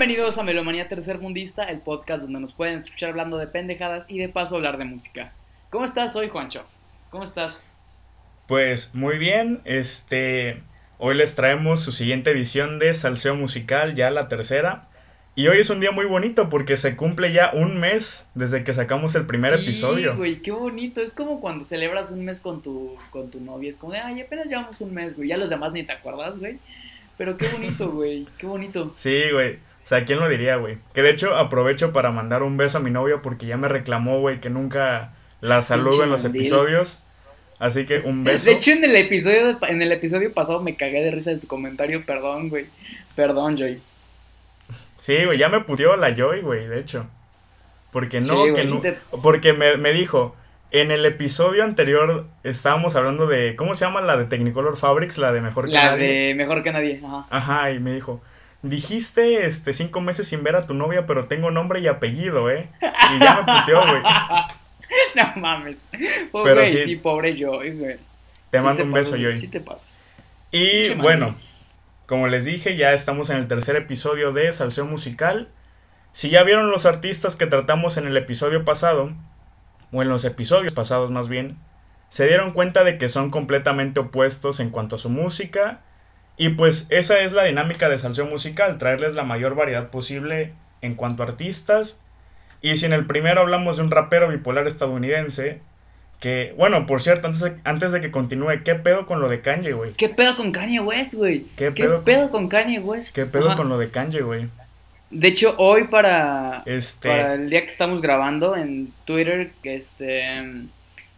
[0.00, 4.30] Bienvenidos a Melomanía Tercermundista, el podcast donde nos pueden escuchar hablando de pendejadas y de
[4.30, 5.34] paso hablar de música.
[5.68, 6.64] ¿Cómo estás hoy, Juancho?
[7.10, 7.62] ¿Cómo estás?
[8.46, 10.62] Pues muy bien, este,
[10.96, 14.88] hoy les traemos su siguiente edición de Salseo Musical, ya la tercera.
[15.34, 18.72] Y hoy es un día muy bonito porque se cumple ya un mes desde que
[18.72, 20.16] sacamos el primer Sí, episodio.
[20.16, 21.02] güey, qué bonito.
[21.02, 23.68] Es como cuando celebras un mes con tu, con tu novia.
[23.68, 25.28] Es como de, ay, apenas llevamos un mes, güey.
[25.28, 26.56] Ya los demás ni te acuerdas, güey.
[27.18, 28.26] Pero qué bonito, güey.
[28.38, 28.94] Qué bonito.
[28.96, 29.58] Sí, güey.
[29.82, 30.78] O sea, ¿quién lo diría, güey?
[30.94, 34.20] Que de hecho aprovecho para mandar un beso a mi novia porque ya me reclamó,
[34.20, 37.02] güey, que nunca la saludo en los episodios.
[37.58, 38.46] Así que un beso.
[38.46, 41.46] De hecho, en el episodio, en el episodio pasado me cagué de risa de tu
[41.46, 42.04] comentario.
[42.06, 42.66] Perdón, güey.
[43.16, 43.80] Perdón, Joy.
[44.96, 47.06] Sí, güey, ya me pudió la Joy, güey, de hecho.
[47.90, 48.80] Porque no, Sí, que no.
[48.80, 50.36] te- Porque me, me dijo,
[50.70, 53.56] en el episodio anterior estábamos hablando de.
[53.56, 55.18] ¿Cómo se llama la de Technicolor Fabrics?
[55.18, 56.28] La de Mejor que La Nadie.
[56.28, 57.00] de mejor que nadie.
[57.04, 57.26] Ajá.
[57.30, 58.22] Ajá, y me dijo.
[58.62, 62.68] Dijiste este cinco meses sin ver a tu novia, pero tengo nombre y apellido, ¿eh?
[62.80, 64.02] Y ya me puteó, güey.
[65.14, 65.76] No mames.
[66.32, 66.82] Oh, Pero güey, sí.
[66.84, 67.96] sí, pobre Joy, güey.
[68.50, 69.34] Te Sí mando un beso, Joy.
[69.34, 70.04] Sí te pasas.
[70.50, 71.36] Y bueno,
[72.06, 75.48] como les dije, ya estamos en el tercer episodio de Salseo Musical.
[76.12, 79.12] Si ya vieron los artistas que tratamos en el episodio pasado,
[79.92, 81.56] o en los episodios pasados más bien,
[82.08, 85.82] se dieron cuenta de que son completamente opuestos en cuanto a su música.
[86.40, 90.94] Y pues esa es la dinámica de Salseo Musical, traerles la mayor variedad posible en
[90.94, 92.00] cuanto a artistas.
[92.62, 95.60] Y si en el primero hablamos de un rapero bipolar estadounidense,
[96.18, 99.42] que, bueno, por cierto, antes de, antes de que continúe, ¿qué pedo con lo de
[99.42, 99.92] Kanye, güey?
[99.92, 101.40] ¿Qué pedo con Kanye West, güey?
[101.56, 103.14] ¿Qué ¿Qué pedo pedo, con- Kanye West?
[103.14, 103.56] ¿Qué pedo Ajá.
[103.56, 104.48] con lo de Kanye, güey?
[105.10, 110.24] De hecho, hoy para, Este, para el día que estamos grabando en Twitter, que este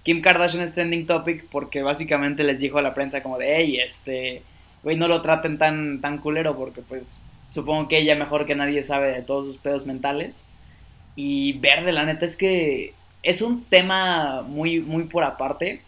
[0.03, 3.79] Kim Kardashian es trending topics porque básicamente les dijo a la prensa como de, hey,
[3.87, 4.43] este,
[4.83, 7.21] güey, no lo traten tan, tan culero porque pues
[7.51, 10.47] supongo que ella mejor que nadie sabe de todos sus pedos mentales.
[11.17, 15.83] Y verde, la neta es que es un tema muy, muy por aparte.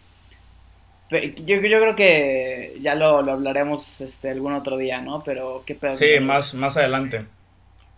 [1.11, 5.23] Yo, yo creo que ya lo, lo hablaremos este, algún otro día, ¿no?
[5.23, 5.93] Pero qué pedo.
[5.93, 7.25] sí, más, más adelante.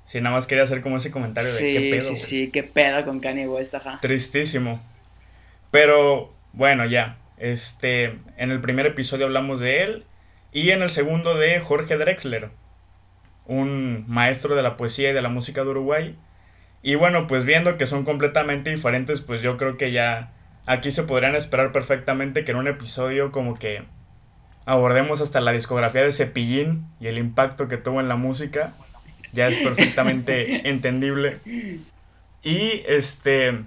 [0.03, 2.29] Sí, nada más quería hacer como ese comentario de Sí, qué pedo, sí, güey.
[2.29, 3.97] sí, qué pedo con Kanye West, ajá.
[4.01, 4.81] Tristísimo.
[5.71, 7.17] Pero, bueno, ya.
[7.37, 8.05] Este,
[8.37, 10.05] en el primer episodio hablamos de él.
[10.57, 12.49] Y en el segundo de Jorge Drexler.
[13.45, 16.17] Un maestro de la poesía y de la música de Uruguay.
[16.81, 20.33] Y bueno, pues viendo que son completamente diferentes, pues yo creo que ya
[20.65, 23.83] aquí se podrían esperar perfectamente que en un episodio como que
[24.65, 28.73] abordemos hasta la discografía de Cepillín y el impacto que tuvo en la música.
[29.33, 31.39] Ya es perfectamente entendible.
[32.41, 33.59] Y este,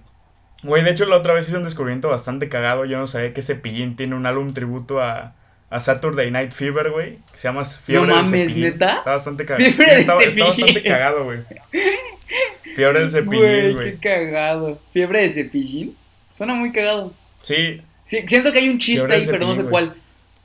[0.65, 2.85] güey, de hecho la otra vez hice un descubrimiento bastante cagado.
[2.85, 5.37] Yo no sabía que Cepillín tiene un álbum tributo a,
[5.71, 7.17] a Saturday Night Fever, güey.
[7.33, 8.63] Que se llama Fiebre No del mames, Cepillín.
[8.65, 8.97] ¿neta?
[8.99, 9.71] Está bastante cagado.
[9.71, 11.39] Sí, está, bastante cagado, güey.
[12.77, 14.79] Fiebre del Cepillín, Güey, qué cagado.
[14.93, 15.97] ¿Fiebre de cepillín?
[16.33, 17.13] Suena muy cagado.
[17.43, 19.95] Sí, Sí, siento que hay un chiste Fiebre ahí, pero no sé cuál.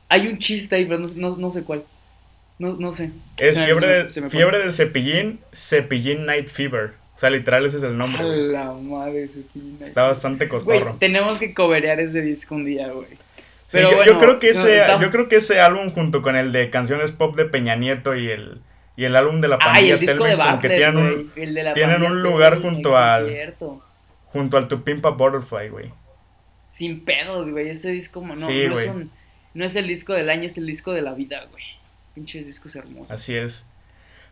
[0.09, 1.83] Hay un chiste ahí, pero no, no, no sé cuál.
[2.59, 3.09] No, no sé.
[3.37, 6.93] es Se fiebre, me- de- se me fiebre del Cepillín, Cepillín Night Fever.
[7.15, 8.21] O sea, literal ese es el nombre.
[8.21, 9.77] A la madre, cepillín.
[9.81, 10.97] Está bastante cotorro.
[10.99, 13.07] tenemos que coberear ese disco un día, güey.
[13.67, 16.35] Sí, Pero yo, bueno, yo creo que ese, yo creo que ese álbum junto con
[16.35, 18.61] el de canciones pop de Peña Nieto y el
[18.97, 22.61] y el álbum de la pandilla de Telmex como que Bartlett, tienen un, tienen lugar
[22.61, 23.83] junto al- cierto.
[24.25, 25.91] junto al Tu Pimpa Butterfly, güey.
[26.69, 27.69] Sin pedos, güey.
[27.69, 29.11] Ese disco, no, Sí, no, es un-
[29.53, 31.63] no es el disco del año, es el disco de la vida, güey.
[32.13, 33.11] Pinches discos hermosos.
[33.11, 33.67] Así es.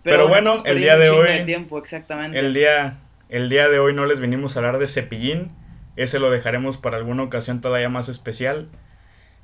[0.04, 2.38] Pero bueno, el día de hoy- tiempo, exactamente.
[2.40, 3.00] El día
[3.30, 5.52] el día de hoy no les venimos a hablar de Cepillín,
[5.96, 8.68] ese lo dejaremos para alguna ocasión todavía más especial.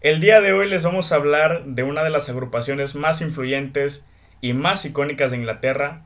[0.02, 4.08] El día de hoy les vamos a hablar de una de las agrupaciones más influyentes
[4.40, 6.04] y más icónicas de Inglaterra.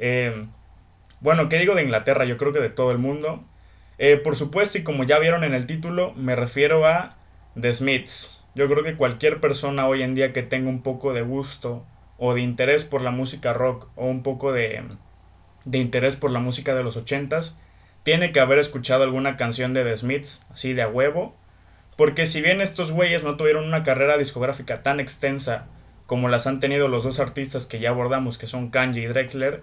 [0.00, 0.48] Eh,
[1.20, 2.24] bueno, ¿qué digo de Inglaterra?
[2.24, 3.44] Yo creo que de todo el mundo.
[3.98, 7.18] Eh, por supuesto, y como ya vieron en el título, me refiero a
[7.60, 8.42] The Smiths.
[8.56, 11.86] Yo creo que cualquier persona hoy en día que tenga un poco de gusto
[12.18, 14.82] o de interés por la música rock o un poco de,
[15.64, 17.60] de interés por la música de los ochentas,
[18.02, 21.36] tiene que haber escuchado alguna canción de The Smiths, así de a huevo.
[21.96, 25.66] Porque si bien estos güeyes no tuvieron una carrera discográfica tan extensa
[26.06, 29.62] como las han tenido los dos artistas que ya abordamos, que son Kanye y Drexler,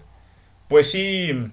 [0.67, 1.51] pues sí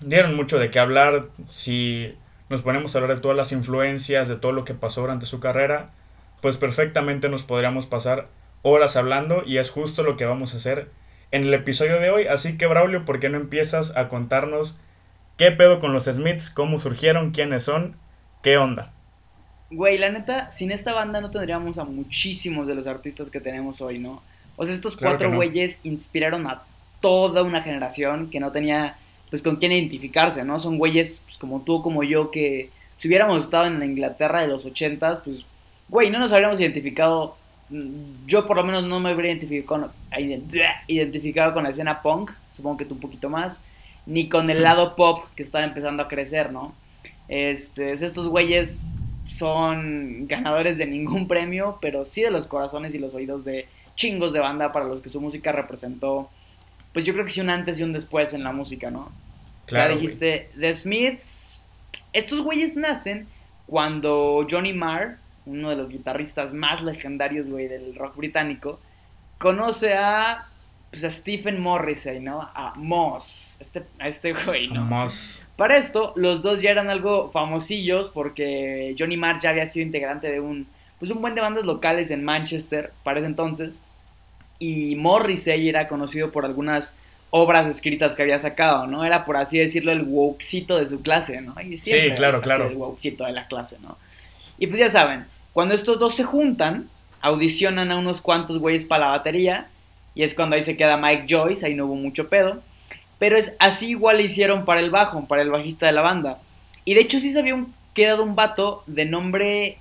[0.00, 1.28] dieron mucho de qué hablar.
[1.48, 2.16] Si
[2.48, 5.38] nos ponemos a hablar de todas las influencias, de todo lo que pasó durante su
[5.38, 5.86] carrera,
[6.40, 8.28] pues perfectamente nos podríamos pasar
[8.62, 10.90] horas hablando y es justo lo que vamos a hacer
[11.30, 12.26] en el episodio de hoy.
[12.26, 14.78] Así que Braulio, ¿por qué no empiezas a contarnos
[15.36, 17.96] qué pedo con los Smiths, cómo surgieron, quiénes son,
[18.42, 18.92] qué onda?
[19.70, 23.80] Güey, la neta, sin esta banda no tendríamos a muchísimos de los artistas que tenemos
[23.80, 24.22] hoy, ¿no?
[24.56, 25.36] O sea, estos Claro cuatro no.
[25.36, 26.62] güeyes inspiraron a
[27.00, 28.96] toda una generación que no tenía
[29.28, 30.60] pues con quién identificarse, ¿no?
[30.60, 34.48] Son güeyes pues, como tú, como yo, que si hubiéramos estado en la Inglaterra de
[34.48, 35.38] los ochentas, pues,
[35.88, 37.36] güey, no nos habríamos identificado,
[37.70, 39.90] mm, yo por lo menos no me habría identificado con,
[40.86, 43.62] identificado con la escena punk, supongo que tú un poquito más,
[44.06, 46.72] ni con el lado pop que estaba empezando a crecer, ¿no?
[47.28, 48.82] Este, estos güeyes
[49.28, 54.32] son ganadores de ningún premio, pero sí de los corazones y los oídos de chingos
[54.32, 56.30] de banda para los que su música representó,
[56.92, 59.10] pues yo creo que sí un antes y un después en la música, ¿no?
[59.66, 61.64] Claro, ya dijiste, The Smiths,
[62.12, 63.26] estos güeyes nacen
[63.66, 68.78] cuando Johnny Marr, uno de los guitarristas más legendarios, güey, del rock británico,
[69.38, 70.48] conoce a
[70.90, 72.40] pues a Stephen Morrissey, ¿no?
[72.40, 74.82] A Moss, este, a este güey, ¿no?
[74.82, 75.46] Moss.
[75.56, 80.30] Para esto, los dos ya eran algo famosillos porque Johnny Marr ya había sido integrante
[80.30, 80.66] de un,
[80.98, 83.80] pues un buen de bandas locales en Manchester para ese entonces.
[84.58, 86.94] Y Morrissey era conocido por algunas
[87.30, 89.04] obras escritas que había sacado, ¿no?
[89.04, 91.54] Era por así decirlo el wokecito de su clase, ¿no?
[91.76, 92.68] sí, claro, claro.
[92.68, 93.98] El wokecito de la clase, ¿no?
[94.58, 96.88] Y pues ya saben, cuando estos dos se juntan,
[97.20, 99.68] audicionan a unos cuantos güeyes para la batería
[100.16, 102.62] y es cuando ahí se queda Mike Joyce, ahí no hubo mucho pedo.
[103.18, 106.38] Pero es así igual le hicieron para el bajo, para el bajista de la banda.
[106.86, 109.76] Y de hecho sí se había quedado un vato de nombre,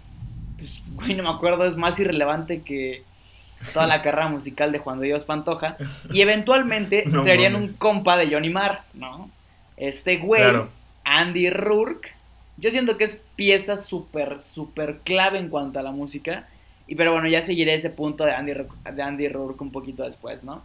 [0.57, 3.03] pues, güey, no me acuerdo, es más irrelevante que
[3.73, 5.77] toda la carrera musical de Juan de Dios Pantoja.
[6.11, 9.29] Y eventualmente traerían un compa de Johnny Marr, ¿no?
[9.77, 10.43] Este güey,
[11.05, 12.09] Andy Rourke.
[12.57, 16.49] Yo siento que es pieza súper, súper clave en cuanto a la música.
[16.87, 18.53] Y pero bueno, ya seguiré ese punto de Andy,
[18.93, 20.63] de Andy Rourke un poquito después, ¿no?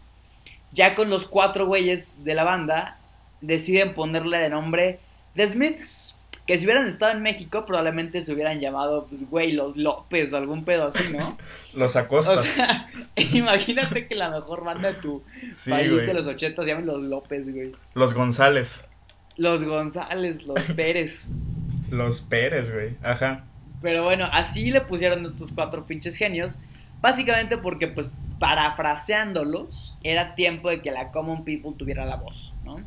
[0.72, 2.99] Ya con los cuatro güeyes de la banda,
[3.40, 5.00] deciden ponerle de nombre
[5.34, 6.14] The Smiths.
[6.46, 10.37] Que si hubieran estado en México, probablemente se hubieran llamado, pues, güey, los López o
[10.37, 11.38] algún pedo así, ¿no?
[11.75, 12.32] los Acosta.
[12.32, 12.88] O sea,
[13.32, 15.23] imagínate que la mejor banda de tu
[15.69, 17.70] país de los 80 se llaman los López, güey.
[17.94, 18.88] Los González.
[19.37, 21.28] Los González, los Pérez.
[21.88, 22.96] los Pérez, güey.
[23.02, 23.44] Ajá.
[23.81, 26.56] Pero bueno, así le pusieron estos cuatro pinches genios.
[27.00, 32.82] Básicamente porque, pues, parafraseándolos, era tiempo de que la Common People tuviera la voz, ¿no?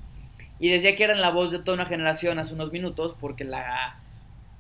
[0.60, 3.98] Y decía que eran la voz de toda una generación hace unos minutos, porque la,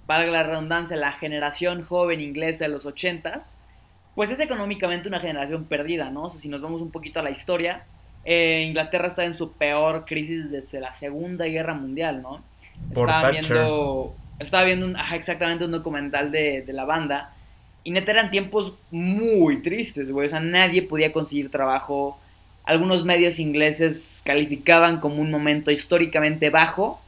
[0.07, 3.57] valga la redundancia, la generación joven inglesa de los ochentas,
[4.15, 6.23] pues es económicamente una generación perdida, ¿no?
[6.23, 7.85] O sea, si nos vamos un poquito a la historia,
[8.25, 12.43] eh, Inglaterra está en su peor crisis desde la Segunda Guerra Mundial, ¿no?
[12.93, 17.33] Por Estaba viendo estaba viendo un, exactamente un documental de, la banda.
[17.83, 20.27] Y neta eran tiempos muy tristes, güey.
[20.27, 22.19] O sea, nadie podía conseguir trabajo.
[22.63, 27.01] Algunos medios ingleses calificaban como un momento históricamente bajo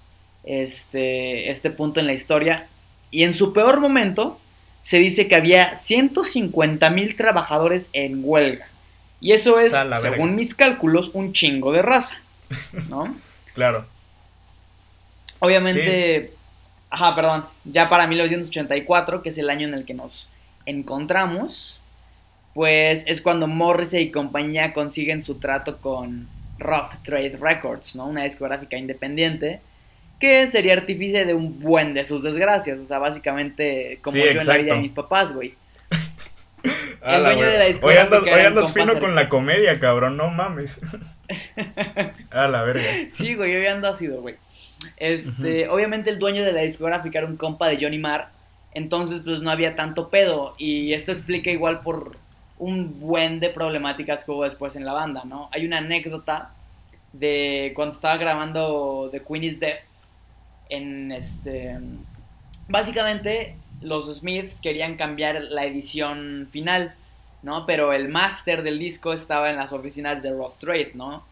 [0.43, 2.67] este, este punto en la historia.
[3.11, 4.39] Y en su peor momento
[4.81, 8.67] se dice que había 150 mil trabajadores en huelga.
[9.19, 12.19] Y eso es, según mis cálculos, un chingo de raza.
[12.89, 13.15] ¿No?
[13.55, 13.87] claro.
[15.39, 16.34] Obviamente,
[16.95, 17.45] Ajá, perdón.
[17.65, 20.30] Ya para 1984, que es el año en el que nos
[20.65, 21.81] encontramos,
[22.54, 26.25] pues es cuando Morrissey y compañía consiguen su trato con
[26.57, 28.07] Rough Trade Records, ¿no?
[28.07, 29.59] Una discográfica independiente
[30.21, 32.80] que sería artífice de un buen de sus desgracias.
[32.80, 35.54] O sea, básicamente como yo en la vida de mis papás, güey.
[37.06, 38.19] el dueño de la discográfica.
[38.21, 40.80] Hoy andas, fino con la comedia, cabrón, no mames.
[42.31, 42.85] A la verga.
[43.11, 44.37] Sí, güey, hoy ando ácido, güey.
[44.97, 48.30] Este, obviamente el dueño de la discográfica era un compa de Johnny Marr,
[48.73, 52.18] entonces pues no había tanto pedo y esto explica igual por
[52.57, 55.49] un buen de problemáticas que hubo después en la banda, ¿no?
[55.51, 56.51] Hay una anécdota
[57.13, 59.77] de cuando estaba grabando The Queen is Dead
[60.69, 61.77] en este
[62.68, 66.95] básicamente los Smiths querían cambiar la edición final,
[67.44, 67.65] ¿no?
[67.65, 71.23] Pero el máster del disco estaba en las oficinas de Rough Trade, ¿no?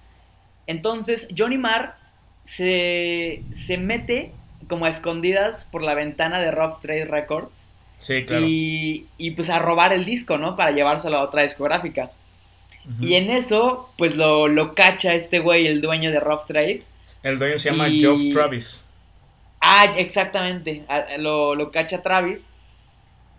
[0.68, 1.96] Entonces Johnny Marr
[2.46, 4.32] se, se mete
[4.68, 7.70] como a escondidas por la ventana de Rough Trade Records.
[7.98, 8.46] Sí, claro.
[8.46, 10.56] Y, y, pues a robar el disco, ¿no?
[10.56, 12.12] Para llevárselo a otra discográfica.
[13.00, 16.84] Y en eso, pues lo, lo cacha este güey, el dueño de Rough Trade.
[17.24, 18.84] El dueño se llama Geoff Travis.
[19.62, 20.84] Ah, exactamente.
[21.18, 22.50] Lo, lo cacha Travis.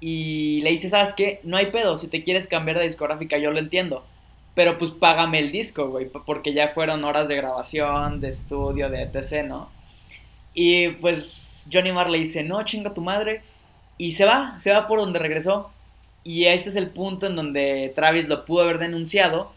[0.01, 1.41] Y le dice, ¿sabes qué?
[1.43, 1.99] No hay pedo.
[1.99, 4.07] Si te quieres cambiar de discográfica, yo lo entiendo
[4.55, 9.03] pero pues págame el disco, güey, porque ya fueron horas de grabación, de estudio, de
[9.03, 9.71] etc., ¿no?
[10.55, 13.43] Y pues Johnny Marr le dice, no, chinga tu madre,
[13.99, 15.71] y se va, se va por donde regresó.
[16.23, 19.53] Y este es el punto en donde Travis lo pudo haber denunciado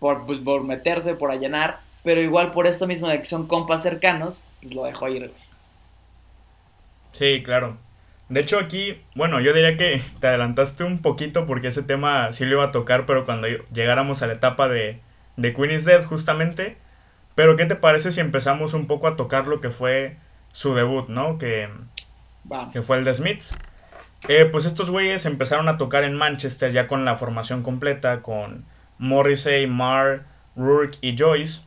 [0.00, 3.82] por, pues, por meterse, por allanar, pero igual por esto mismo de que son compas
[3.82, 5.42] cercanos, pues lo dejó ir, güey.
[7.12, 7.76] Sí, claro.
[8.32, 12.46] De hecho aquí, bueno, yo diría que te adelantaste un poquito porque ese tema sí
[12.46, 15.00] lo iba a tocar, pero cuando llegáramos a la etapa de,
[15.36, 16.78] de Queen is Dead justamente,
[17.34, 20.16] Pero ¿qué te parece si empezamos un poco a tocar lo que fue
[20.50, 21.36] su debut, ¿no?
[21.36, 21.68] Que,
[22.72, 23.54] que fue el de Smiths.
[24.28, 28.64] Eh, pues estos güeyes empezaron a tocar en Manchester ya con la formación completa, con
[28.98, 30.24] Morrissey, Marr,
[30.56, 31.64] Rourke y Joyce.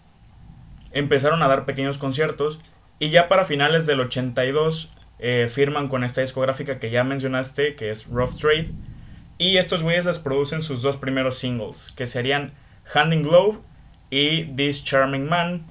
[0.91, 2.59] Empezaron a dar pequeños conciertos
[2.97, 7.89] y ya para finales del 82 eh, firman con esta discográfica que ya mencionaste, que
[7.89, 8.71] es Rough Trade.
[9.37, 12.53] Y estos güeyes les producen sus dos primeros singles, que serían
[12.93, 13.59] Hand in Glove
[14.09, 15.65] y This Charming Man.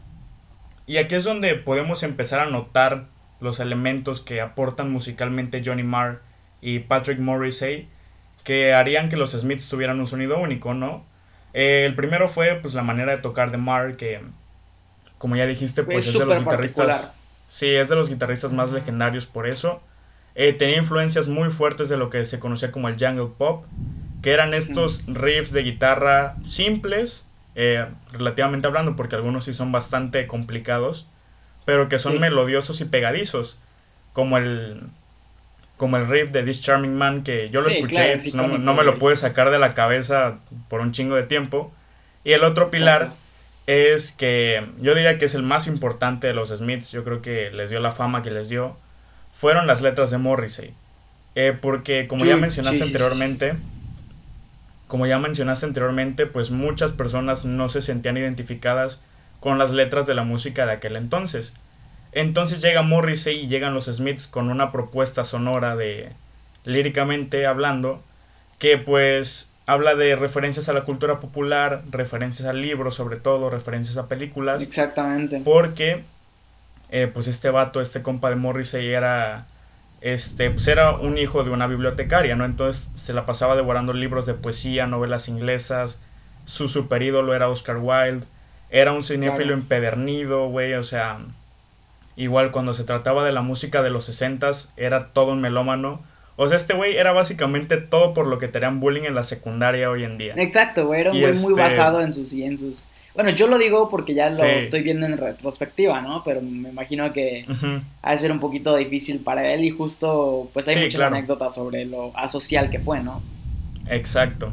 [0.86, 3.08] Y aquí es donde podemos empezar a notar
[3.40, 6.22] los elementos que aportan musicalmente Johnny Marr
[6.60, 7.88] y Patrick Morrissey
[8.44, 11.04] que harían que los Smiths tuvieran un sonido único, ¿no?
[11.54, 14.20] Eh, el primero fue pues la manera de tocar de Marr que
[15.18, 17.14] como ya dijiste pues es, de los guitarristas
[17.46, 19.82] sí es de los guitarristas más legendarios por eso.
[20.34, 23.64] Eh, tenía influencias muy fuertes de lo que se conocía como el jungle pop
[24.24, 30.26] que eran estos riffs de guitarra simples eh, relativamente hablando, porque algunos sí son bastante
[30.26, 31.06] complicados,
[31.66, 33.60] pero que son melodiosos y pegadizos,
[34.14, 34.80] como el
[35.76, 38.98] como el riff de This Charming Man, que yo lo escuché, pues, no, me lo
[38.98, 40.38] pude sacar de la cabeza
[40.70, 41.70] por un chingo de tiempo.
[42.22, 43.12] Y el otro pilar
[43.66, 47.50] es que yo diría que es el más importante de los Smiths, yo creo que
[47.50, 48.76] les dio la fama que les dio,
[49.32, 50.74] fueron las letras de Morrissey.
[51.34, 53.56] Eh, porque como ya mencionaste anteriormente,
[54.86, 59.00] como ya mencionaste anteriormente, pues muchas personas no se sentían identificadas
[59.40, 61.54] con las letras de la música de aquel entonces.
[62.12, 66.10] Entonces llega Morrissey y llegan los Smiths con una propuesta sonora de
[66.64, 68.02] líricamente hablando
[68.58, 73.96] que pues habla de referencias a la cultura popular, referencias a libros sobre todo, referencias
[73.96, 74.62] a películas.
[74.62, 75.40] Exactamente.
[75.44, 76.04] Porque
[76.90, 79.46] eh, pues este vato, este compa de Morrissey era
[80.04, 82.44] este, pues era un hijo de una bibliotecaria, ¿no?
[82.44, 85.98] Entonces se la pasaba devorando libros de poesía, novelas inglesas.
[86.44, 88.26] Su super ídolo era Oscar Wilde.
[88.68, 91.20] Era un cinéfilo empedernido, güey, o sea.
[92.16, 96.02] Igual cuando se trataba de la música de los 60 era todo un melómano.
[96.36, 99.90] O sea, este güey era básicamente todo por lo que tenían bullying en la secundaria
[99.90, 100.34] hoy en día.
[100.36, 103.58] Exacto, güey, era un güey muy este basado en sus, en sus bueno, yo lo
[103.58, 106.24] digo porque ya lo estoy viendo en retrospectiva, ¿no?
[106.24, 107.46] Pero me imagino que
[108.02, 111.84] ha de ser un poquito difícil para él y justo pues hay muchas anécdotas sobre
[111.84, 113.22] lo asocial que fue, ¿no?
[113.88, 114.52] Exacto.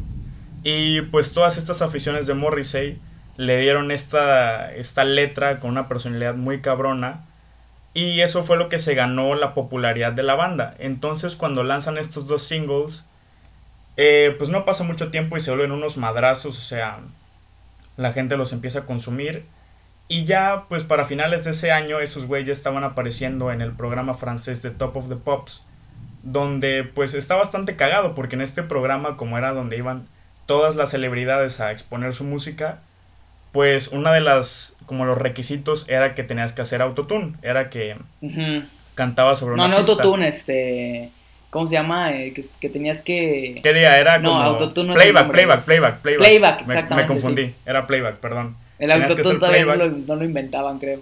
[0.63, 2.99] Y pues todas estas aficiones de Morrissey
[3.35, 7.25] le dieron esta, esta letra con una personalidad muy cabrona
[7.93, 10.73] y eso fue lo que se ganó la popularidad de la banda.
[10.79, 13.05] Entonces cuando lanzan estos dos singles,
[13.97, 16.99] eh, pues no pasa mucho tiempo y se vuelven unos madrazos, o sea,
[17.97, 19.45] la gente los empieza a consumir.
[20.07, 24.13] Y ya, pues para finales de ese año, esos güeyes estaban apareciendo en el programa
[24.13, 25.65] francés de Top of the Pops.
[26.23, 30.07] Donde pues está bastante cagado, porque en este programa, como era donde iban
[30.45, 32.81] todas las celebridades a exponer su música,
[33.51, 37.33] pues una de las, como los requisitos era que tenías que hacer autotune.
[37.41, 37.97] Era que
[38.95, 41.11] cantaba sobre una No, no autotune, este
[41.51, 42.15] ¿Cómo se llama?
[42.15, 43.59] Eh, que, tenías que.
[43.61, 44.19] ¿Qué día era?
[44.19, 44.41] No, como...
[44.41, 46.25] autotune playback, playback, playback, playback.
[46.25, 46.95] Playback, exactamente.
[46.95, 48.55] Me, confundí, era playback, perdón.
[48.79, 51.01] El autotune todavía no lo, no lo, inventaban, creo.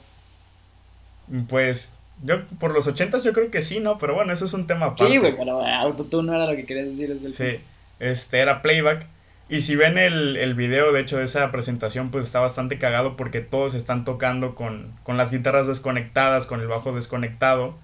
[1.48, 1.94] Pues.
[2.24, 4.00] Yo, por los ochentas yo creo que sí, ¿no?
[4.00, 5.14] Pero bueno, eso es un tema aparte.
[5.14, 7.12] Sí, güey, pero autotune no era lo que querías decir.
[7.12, 7.60] Es el sí,
[8.00, 9.06] este era playback.
[9.50, 13.18] Y si ven el, el video, de hecho, de esa presentación, pues está bastante cagado
[13.18, 17.76] porque todos están tocando con, con las guitarras desconectadas, con el bajo desconectado.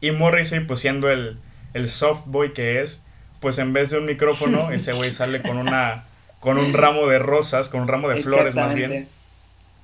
[0.00, 1.38] Y Morrissey, pues siendo el,
[1.74, 3.04] el soft boy que es,
[3.40, 6.04] pues en vez de un micrófono, ese güey sale con una
[6.38, 9.08] con un ramo de rosas, con un ramo de flores más bien.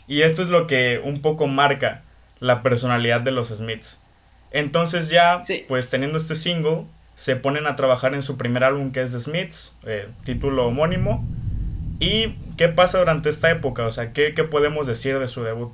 [0.09, 2.03] Y esto es lo que un poco marca
[2.41, 4.01] la personalidad de los Smiths.
[4.53, 6.85] Entonces ya, pues teniendo este single,
[7.17, 11.25] se ponen a trabajar en su primer álbum que es The Smiths, eh, título homónimo.
[11.99, 13.87] ¿Y qué pasa durante esta época?
[13.87, 15.73] O sea, ¿qué, ¿qué, podemos decir de su debut?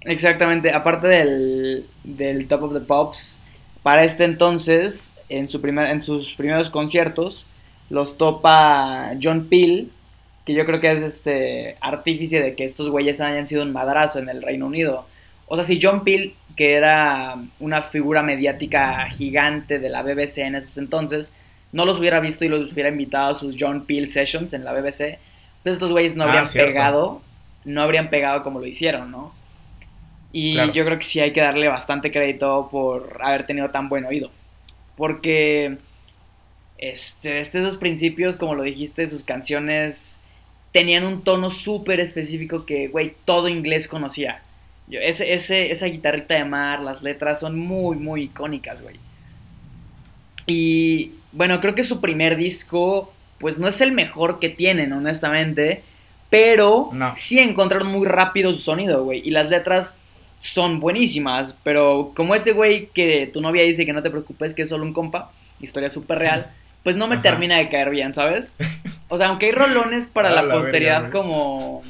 [0.00, 3.40] Exactamente, aparte del, del Top of the Pops,
[3.84, 7.46] para este entonces, en, su primer, en sus primeros conciertos,
[7.88, 9.90] los topa John Peel,
[10.44, 14.18] que yo creo que es este artífice de que estos güeyes hayan sido un madrazo
[14.18, 15.06] en el Reino Unido.
[15.46, 20.54] O sea, si John Peel, que era una figura mediática gigante de la BBC en
[20.54, 21.32] esos entonces,
[21.72, 24.72] no los hubiera visto y los hubiera invitado a sus John Peel Sessions en la
[24.72, 25.18] BBC,
[25.62, 27.22] pues estos güeyes no ah, habrían pegado,
[27.64, 29.34] no habrían pegado como lo hicieron, ¿no?
[30.32, 34.04] Y yo creo que sí hay que darle bastante crédito por haber tenido tan buen
[34.04, 34.32] oído.
[34.96, 35.78] Porque
[36.78, 40.20] este, desde esos principios, como lo dijiste, sus canciones
[40.72, 44.42] tenían un tono súper específico que, güey, todo inglés conocía.
[44.86, 48.96] Yo, ese, ese, esa guitarrita de mar, las letras son muy, muy icónicas, güey.
[50.46, 55.82] Y bueno, creo que su primer disco, pues no es el mejor que tienen, honestamente
[56.34, 57.14] pero No.
[57.14, 59.22] sí encontraron muy rápido su sonido, güey.
[59.24, 59.94] Y las letras
[60.40, 64.62] son buenísimas, pero como ese güey que tu novia dice que no te preocupes, que
[64.62, 66.50] es solo un compa, historia súper real,
[66.82, 67.22] pues no me Ajá.
[67.22, 68.52] termina de caer bien, ¿sabes?
[69.06, 71.82] O sea, aunque hay rolones para la, posteridad como,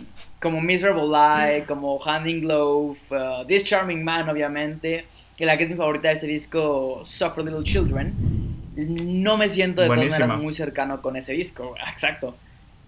[0.44, 5.06] como Miserable Lie, como Hand in Glove, uh, This Charming Man, obviamente,
[5.38, 8.14] y la que es mi favorita de ese disco, Suffer Little Children,
[8.76, 12.36] no me siento de todas maneras muy cercano con ese disco, exacto.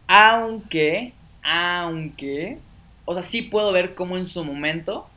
[0.07, 2.59] Aunque, aunque,
[3.07, 5.09] o sea, sí puedo ver cómo en su momento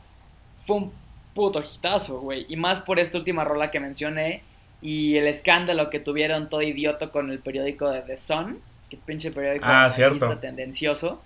[0.65, 0.91] fue un
[1.34, 2.46] puto hitazo, güey.
[2.50, 4.43] Y más por esta última rola que mencioné
[4.81, 9.31] y el escándalo que tuvieron todo idiota con el periódico de The Sun, que pinche
[9.31, 10.38] periódico Ah, cierto.
[10.38, 11.22] tendencioso,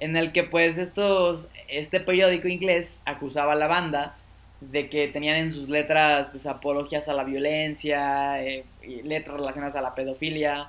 [0.00, 4.16] en el que pues estos, este periódico inglés acusaba a la banda
[4.60, 9.76] de que tenían en sus letras pues apologías a la violencia, eh, y letras relacionadas
[9.76, 10.68] a la pedofilia.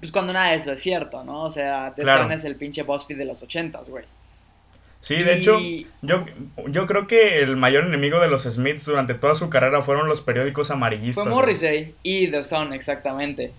[0.00, 1.44] Pues cuando nada de eso es cierto, ¿no?
[1.44, 2.32] O sea, The Claro.
[2.32, 4.04] Es el pinche BuzzFeed de los ochentas, güey.
[5.00, 5.58] Sí, de hecho,
[6.00, 6.24] yo,
[6.68, 10.20] yo creo que el mayor enemigo de los Smiths durante toda su carrera fueron los
[10.20, 11.24] periódicos amarillistas.
[11.24, 11.34] Fue güey.
[11.34, 13.52] Morrissey y The Sun, exactamente.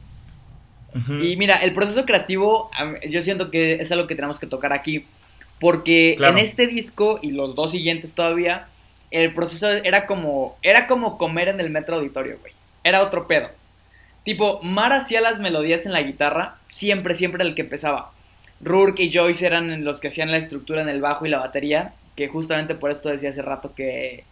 [1.21, 2.69] Y mira, el proceso creativo,
[3.09, 5.05] yo siento que es algo que tenemos que tocar aquí.
[5.59, 6.33] Porque Claro.
[6.33, 8.67] en este disco y los dos siguientes todavía,
[9.12, 12.53] el proceso era como, era como comer en el metro auditorio, güey.
[12.83, 13.50] Era otro pedo.
[14.25, 18.12] Tipo, Mar hacía las melodías en la guitarra, siempre, siempre el que empezaba.
[18.62, 21.93] Rourke y Joyce eran los que hacían la estructura en el bajo y la batería,
[22.15, 24.23] que justamente por esto decía hace rato que,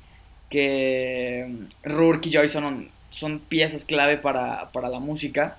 [0.50, 1.48] que
[1.84, 5.58] Rourke y Joyce son, son piezas clave para, para la música.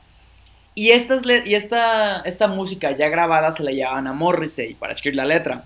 [0.74, 5.16] Y, estas y esta, esta música ya grabada se la llevaban a Morrissey para escribir
[5.16, 5.64] la letra.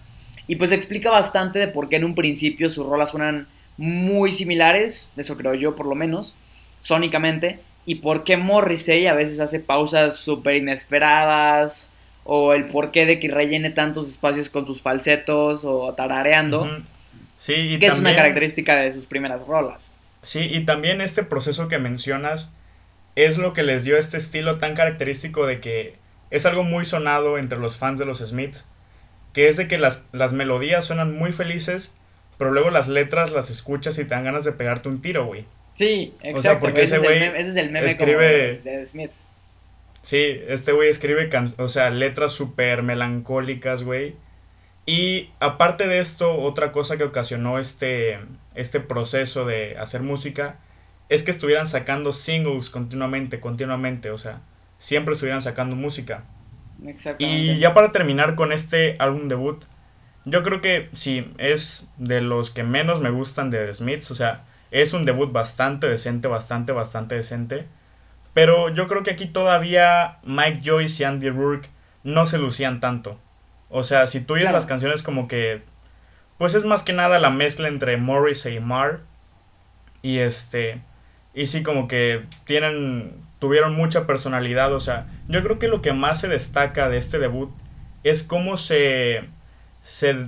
[0.49, 5.11] Y pues explica bastante de por qué en un principio sus rolas suenan muy similares,
[5.17, 6.35] eso creo yo por lo menos,
[6.81, 11.89] sónicamente, y por qué Morrissey a veces hace pausas súper inesperadas,
[12.27, 16.83] o el porqué de que rellene tantos espacios con sus falsetos o tarareando.
[17.37, 19.95] Sí, y que es una característica de sus primeras rolas.
[20.23, 22.55] Sí, y también este proceso que mencionas
[23.17, 25.97] es lo que les dio este estilo tan característico de que
[26.31, 28.67] es algo muy sonado entre los fans de los Smiths,
[29.33, 31.95] que es de que las, las melodías suenan muy felices,
[32.39, 35.45] pero luego las letras las escuchas y te dan ganas de pegarte un tiro, güey.
[35.75, 36.39] Sí, exacto.
[36.39, 39.29] O sea, porque ese, es güey meme, ese es escribe- como de, Smiths.
[40.03, 44.15] Sí, este güey escribe, can- o sea, letras súper melancólicas, güey.
[44.87, 48.19] Y aparte de esto, otra cosa que ocasionó este,
[48.55, 50.59] este proceso de hacer música
[51.09, 54.41] es que estuvieran sacando singles continuamente, continuamente, o sea,
[54.79, 56.25] siempre estuvieran sacando música.
[56.85, 57.25] Exactamente.
[57.25, 59.65] Y ya para terminar con este álbum debut,
[60.25, 64.15] yo creo que sí, es de los que menos me gustan de The Smiths, o
[64.15, 67.67] sea, es un debut bastante decente, bastante, bastante decente.
[68.35, 71.71] Pero yo creo que aquí todavía Mike Joyce y Andy Rourke
[72.05, 73.19] no se lucían tanto.
[73.71, 74.57] O sea, si tú oyes Claro.
[74.59, 75.63] las canciones como que...
[76.37, 79.01] Pues es más que nada la mezcla entre Morrissey y Marr.
[80.03, 80.83] Y este...
[81.37, 83.25] Y sí, como que tienen...
[83.39, 84.73] Tuvieron mucha personalidad.
[84.73, 87.51] O sea, yo creo que lo que más se destaca de este debut
[88.03, 89.29] es cómo se...
[89.83, 90.27] se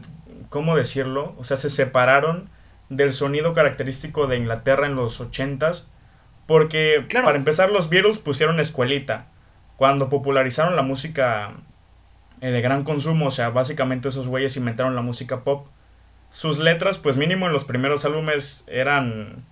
[0.51, 1.35] ¿Cómo decirlo?
[1.38, 2.49] O sea, se separaron
[2.90, 5.87] del sonido característico de Inglaterra en los 80s.
[6.47, 7.25] Porque, Claro.
[7.25, 9.27] para empezar, los Beatles pusieron escuelita.
[9.77, 11.53] Cuando popularizaron la música
[12.42, 15.66] eh, de gran consumo, o sea, básicamente esos güeyes inventaron la música pop.
[16.31, 19.47] Sus letras, pues mínimo en los primeros álbumes eran...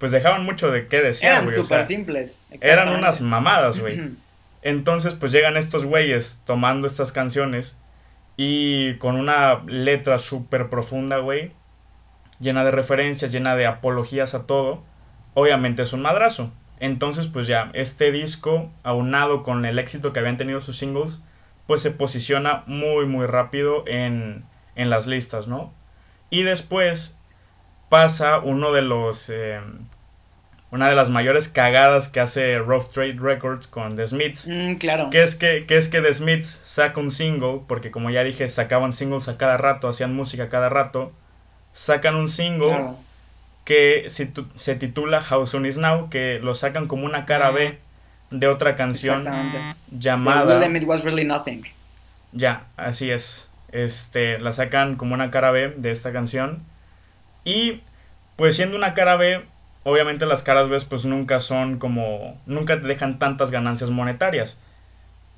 [0.00, 2.42] Pues dejaban mucho de qué desear, Eran o súper sea, simples.
[2.60, 4.00] eran unas mamadas, güey.
[4.62, 7.78] Entonces, pues llegan estos güeyes tomando estas canciones
[8.36, 11.52] y con una letra súper profunda, güey,
[12.40, 14.82] llena de referencias, llena de apologías a todo,
[15.34, 16.50] obviamente es un madrazo.
[16.78, 21.20] Entonces, pues ya, este disco, aunado con el éxito que habían tenido sus singles,
[21.66, 24.44] pues se posiciona muy, muy rápido en,
[24.76, 25.74] en las listas, ¿no?
[26.30, 27.18] Y después
[27.90, 29.28] pasa uno de los...
[29.28, 29.60] eh,
[30.72, 34.46] una de las mayores cagadas que hace Rough Trade Records con The Smiths.
[34.48, 35.10] Mm, claro.
[35.10, 38.48] Que es que, que es que The Smiths saca un single, porque como ya dije,
[38.48, 41.12] sacaban singles a cada rato, hacían música a cada rato.
[41.72, 42.96] Sacan un single Claro.
[43.64, 47.76] que se, se titula How Soon Is Now, que lo sacan como una cara B
[48.30, 49.28] de otra canción
[49.90, 50.60] llamada...
[50.60, 51.64] The Will It Was Really Nothing.
[52.30, 53.50] Ya, así es.
[53.72, 56.62] Este, la sacan como una cara B de esta canción.
[57.44, 57.82] Y
[58.36, 59.44] pues siendo una cara B,
[59.84, 64.60] obviamente las caras B pues nunca son como nunca te dejan tantas ganancias monetarias.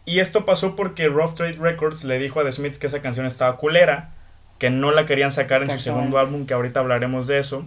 [0.04, 3.26] Y esto pasó porque Rough Trade Records le dijo a The Smiths que esa canción
[3.26, 4.10] estaba culera,
[4.58, 7.66] que no la querían sacar en su segundo álbum, que ahorita hablaremos de eso,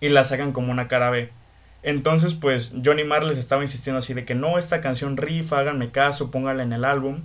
[0.00, 1.30] y la sacan como una cara B.
[1.84, 5.92] Entonces, pues Johnny Marr les estaba insistiendo así de que no, esta canción rifa, háganme
[5.92, 7.22] caso, póngala en el álbum.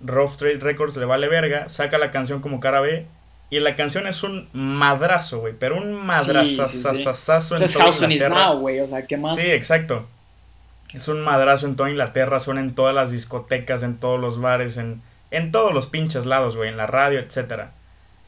[0.00, 3.06] Rough Trade Records le vale verga, saca la canción como cara B.
[3.50, 5.54] Y la canción es un madrazo, güey.
[5.58, 7.54] Pero un madrazo sí, sí, sí.
[7.58, 8.50] en toda Inglaterra.
[8.50, 9.36] güey, o sea, ¿qué más?
[9.36, 10.06] Sí, exacto.
[10.94, 12.38] Es un madrazo en toda Inglaterra.
[12.38, 16.56] Suena en todas las discotecas, en todos los bares, en, en todos los pinches lados,
[16.56, 16.68] güey.
[16.68, 17.72] En la radio, etcétera.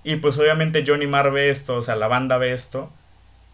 [0.04, 2.90] Y pues obviamente Johnny Marr ve esto, o sea, la banda ve esto.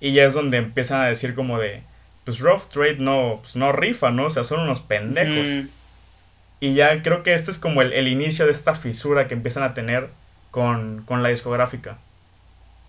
[0.00, 1.82] Y ya es donde empiezan a decir como de,
[2.24, 4.26] pues Rough Trade no, pues no rifa, ¿no?
[4.26, 5.48] O sea, son unos pendejos.
[6.60, 9.62] Y ya creo que este es como el, el, inicio de esta fisura que empiezan
[9.62, 10.10] a tener
[10.50, 11.98] con, con la discográfica.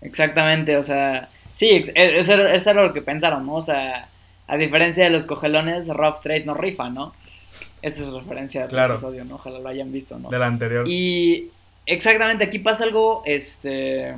[0.00, 3.56] Exactamente, o sea, sí, e, eso, eso era lo que pensaron, ¿no?
[3.56, 4.08] O sea,
[4.46, 7.14] a diferencia de los cogelones, Rough Trade no rifa, ¿no?
[7.82, 9.36] Esa es la referencia del episodio, ¿no?
[9.36, 10.28] Ojalá lo hayan visto, ¿no?
[10.28, 10.86] Del anterior.
[10.88, 11.50] Y
[11.86, 14.14] exactamente, aquí pasa algo, este...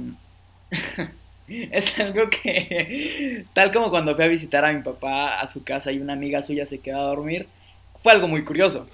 [1.49, 5.93] es algo que, tal como cuando fui a visitar a mi papá a su casa
[5.93, 7.47] y una amiga suya se quedó a dormir,
[8.03, 8.87] fue algo muy curioso.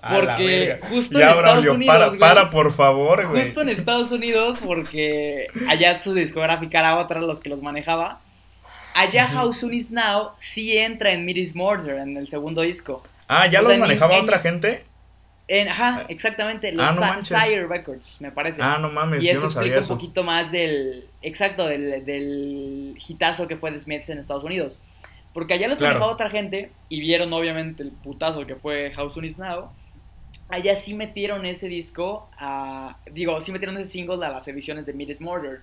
[0.00, 1.94] Porque justo en Estados Unidos.
[1.94, 3.44] Para, para, por favor, güey.
[3.44, 8.20] Justo en Estados Unidos, porque allá su discográfica era otra los que los manejaba.
[8.94, 13.02] Allá How Soon Is Now sí entra en Miris Murder, en el segundo disco.
[13.28, 14.84] Ah, ¿ya los manejaba otra gente?
[15.48, 18.62] En, ajá, exactamente, los ah, Sire Records, me parece.
[18.62, 23.56] Ah, no mames, Y eso explica un poquito más del, exacto, del, del hitazo que
[23.56, 24.78] fue The Smiths en Estados Unidos.
[25.32, 29.24] Porque allá los manejaba otra gente y vieron obviamente el putazo que fue How Soon
[29.24, 29.70] Is Now
[30.52, 34.92] allá sí metieron ese disco, a, digo, sí metieron ese single a las ediciones de
[34.92, 35.62] Midas Murder.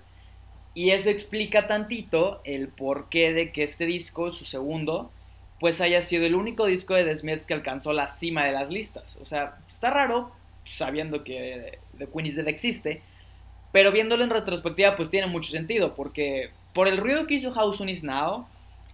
[0.74, 5.12] Y eso explica tantito el porqué de que este disco, su segundo,
[5.60, 8.68] pues haya sido el único disco de The Smiths que alcanzó la cima de las
[8.68, 9.16] listas.
[9.22, 10.32] O sea, está raro,
[10.64, 13.00] sabiendo que The Queen is Dead existe,
[13.70, 17.72] pero viéndolo en retrospectiva, pues tiene mucho sentido, porque por el ruido que hizo How
[17.72, 18.46] Soon Is Now,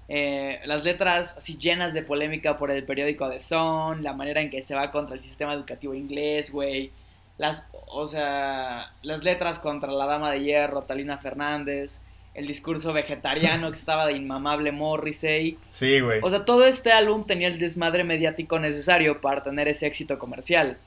[0.08, 4.50] eh, las letras así llenas de polémica por el periódico The Sun, la manera en
[4.50, 6.92] que se va contra el sistema educativo inglés, güey.
[7.38, 12.00] Las, o sea, las letras contra la dama de hierro, Talina Fernández,
[12.34, 15.58] el discurso vegetariano que estaba de inmamable Morrissey.
[15.70, 16.20] Sí, güey.
[16.22, 20.78] O sea, todo este álbum tenía el desmadre mediático necesario para tener ese éxito comercial.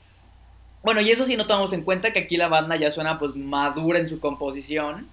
[0.82, 3.36] Bueno, y eso sí no tomamos en cuenta que aquí la banda ya suena pues
[3.36, 5.08] madura en su composición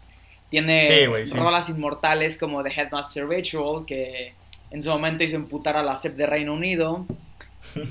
[0.49, 4.33] tiene rolas inmortales como The Headmaster Ritual, que
[4.71, 7.05] en su momento hizo imputar a la CEP de Reino Unido.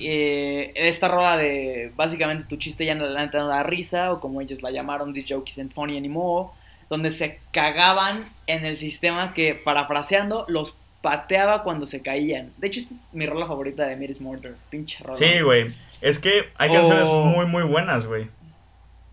[0.01, 4.63] Eh, esta rola de básicamente tu chiste ya no le da risa, o como ellos
[4.63, 6.49] la llamaron, This Joke Isn't Funny Anymore,
[6.89, 12.53] donde se cagaban en el sistema que, parafraseando, los pateaba cuando se caían.
[12.57, 15.17] De hecho, esta es mi rola favorita de Miris Murder, pinche rola.
[15.17, 15.75] Sí, güey.
[16.01, 18.29] Es que hay canciones muy, muy buenas, güey.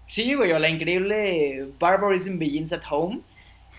[0.04, 3.22] Sí, güey, o la increíble Barbarism Begins at Home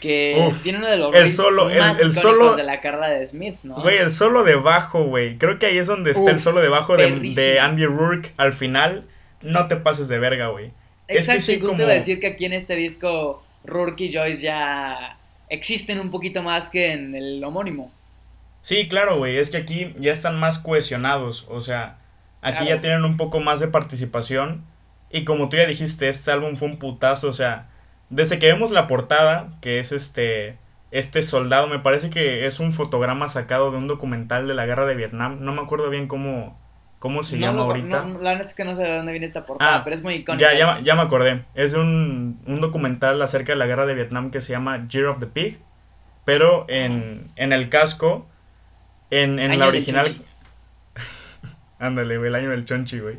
[0.04, 3.64] que tiene uno de los el solo, más el, solo de la carrera de Smiths,
[3.64, 3.80] ¿no?
[3.80, 5.38] Güey, el solo de bajo, güey.
[5.38, 9.06] Creo que ahí es donde está el solo de bajo de, Andy Rourke al final.
[9.40, 10.72] No te pases de verga, güey.
[11.08, 11.88] Exacto, es que sí, justo como...
[11.88, 15.16] decir que aquí en este disco Rourke y Joyce ya
[15.48, 17.90] existen un poquito más que en el homónimo.
[18.60, 19.38] Sí, claro, güey.
[19.38, 21.46] Es que aquí ya están más cohesionados.
[21.48, 21.96] O sea,
[22.42, 24.64] aquí ya tienen un poco más de participación.
[25.10, 27.28] Y como tú ya dijiste, este álbum fue un putazo.
[27.28, 27.68] O sea,
[28.14, 30.56] desde que vemos la portada, que es este
[30.92, 34.86] este soldado, me parece que es un fotograma sacado de un documental de la guerra
[34.86, 35.38] de Vietnam.
[35.40, 36.56] No me acuerdo bien cómo,
[37.00, 38.04] cómo se llama ahorita.
[38.04, 40.02] No, la verdad es que no sé de dónde viene esta portada, ah, pero es
[40.04, 40.52] muy icónica.
[40.52, 41.42] Ya, ya, ya me acordé.
[41.56, 45.18] Es un, un, documental acerca de la guerra de Vietnam que se llama Year of
[45.18, 45.58] the Pig.
[46.24, 48.28] Pero en, en el casco,
[49.10, 50.06] en, en la original.
[51.80, 53.18] Ándale, güey, el año del chonchi, güey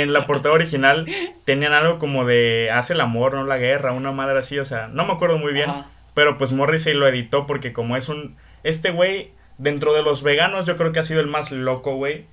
[0.00, 1.06] en la portada original
[1.44, 4.88] tenían algo como de hace el amor, no la guerra, una madre así, o sea,
[4.88, 5.70] no me acuerdo muy bien,
[6.14, 10.66] pero pues Morrissey lo editó porque como es un, este güey, dentro de los veganos
[10.66, 12.26] yo creo que ha sido el más loco, güey.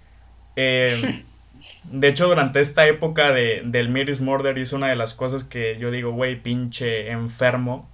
[0.55, 1.23] Eh,
[1.83, 5.77] de hecho, durante esta época de, del Miris Murder hizo una de las cosas que
[5.77, 7.89] yo digo, güey, pinche enfermo,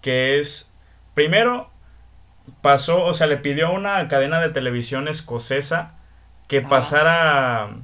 [0.00, 0.74] que es,
[1.14, 1.70] primero,
[2.60, 5.94] pasó, o sea, le pidió a una cadena de televisión escocesa
[6.48, 7.76] que pasara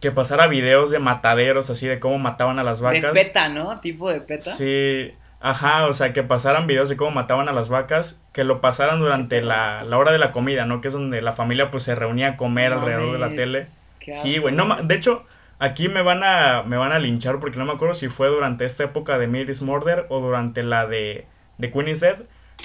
[0.00, 3.12] que pasara videos de mataderos, así de cómo mataban a las vacas.
[3.12, 3.80] De peta, ¿no?
[3.80, 4.50] Tipo de peta.
[4.50, 8.62] Sí, ajá, o sea, que pasaran videos de cómo mataban a las vacas, que lo
[8.62, 10.80] pasaran durante la, la hora de la comida, ¿no?
[10.80, 13.66] Que es donde la familia pues se reunía a comer alrededor de la tele.
[14.12, 15.26] sí, güey, no, de hecho,
[15.58, 18.64] aquí me van a me van a linchar porque no me acuerdo si fue durante
[18.64, 21.26] esta época de Miris Murder o durante la de,
[21.58, 22.16] de Queen is Dead,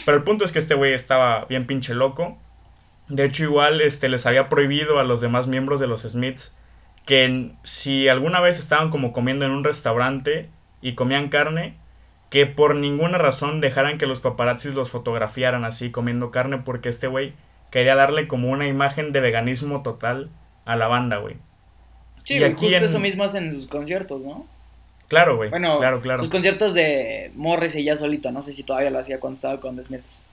[0.05, 2.37] pero el punto es que este güey estaba bien pinche loco.
[3.09, 6.55] De hecho, igual este les había prohibido a los demás miembros de los Smiths
[7.05, 10.49] que si alguna vez estaban como comiendo en un restaurante
[10.81, 11.75] y comían carne,
[12.29, 17.07] que por ninguna razón dejaran que los paparazzis los fotografiaran así comiendo carne porque este
[17.07, 17.33] güey
[17.71, 20.29] quería darle como una imagen de veganismo total
[20.65, 21.37] a la banda, güey.
[22.23, 24.47] Sí, y justo eso mismo hacen en sus conciertos, ¿no?
[25.07, 25.51] Claro, güey.
[25.51, 26.19] Bueno, claro, claro.
[26.19, 29.59] Sus conciertos de Morris y ya solito, no sé si todavía lo hacía cuando estaba
[29.59, 30.23] con The Smiths.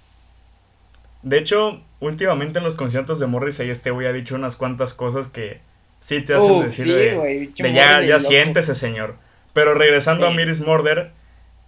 [1.22, 5.28] De hecho, últimamente en los conciertos de Morrissey este güey ha dicho unas cuantas cosas
[5.28, 5.60] que
[6.02, 9.16] sí te hacen decir de, ya, ya siéntese, señor.
[9.52, 11.12] Pero regresando a Miris Murder,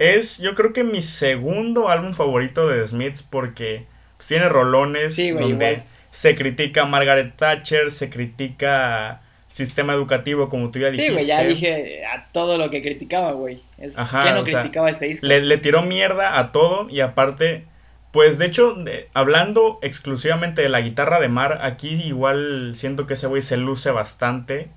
[0.01, 5.17] es yo creo que mi segundo álbum favorito de The Smiths porque pues, tiene rolones
[5.39, 11.11] donde se critica a Margaret Thatcher, se critica sistema educativo, como tú ya dijiste.
[11.11, 13.63] Sí, güey, ya dije a todo lo que criticaba, güey.
[13.97, 15.27] Ajá, no criticaba este disco?
[15.27, 17.67] Le, le tiró mierda a todo y aparte
[18.15, 18.77] pues de hecho,
[19.13, 23.91] hablando exclusivamente de la guitarra de Mar, aquí igual siento que ese güey se luce
[23.91, 24.71] bastante.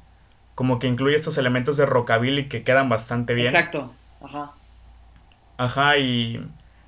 [0.56, 3.45] Como que incluye estos elementos de rockabilly que quedan bastante bien.
[3.45, 4.54] Exacto, ajá.
[5.58, 6.43] Ajá, y,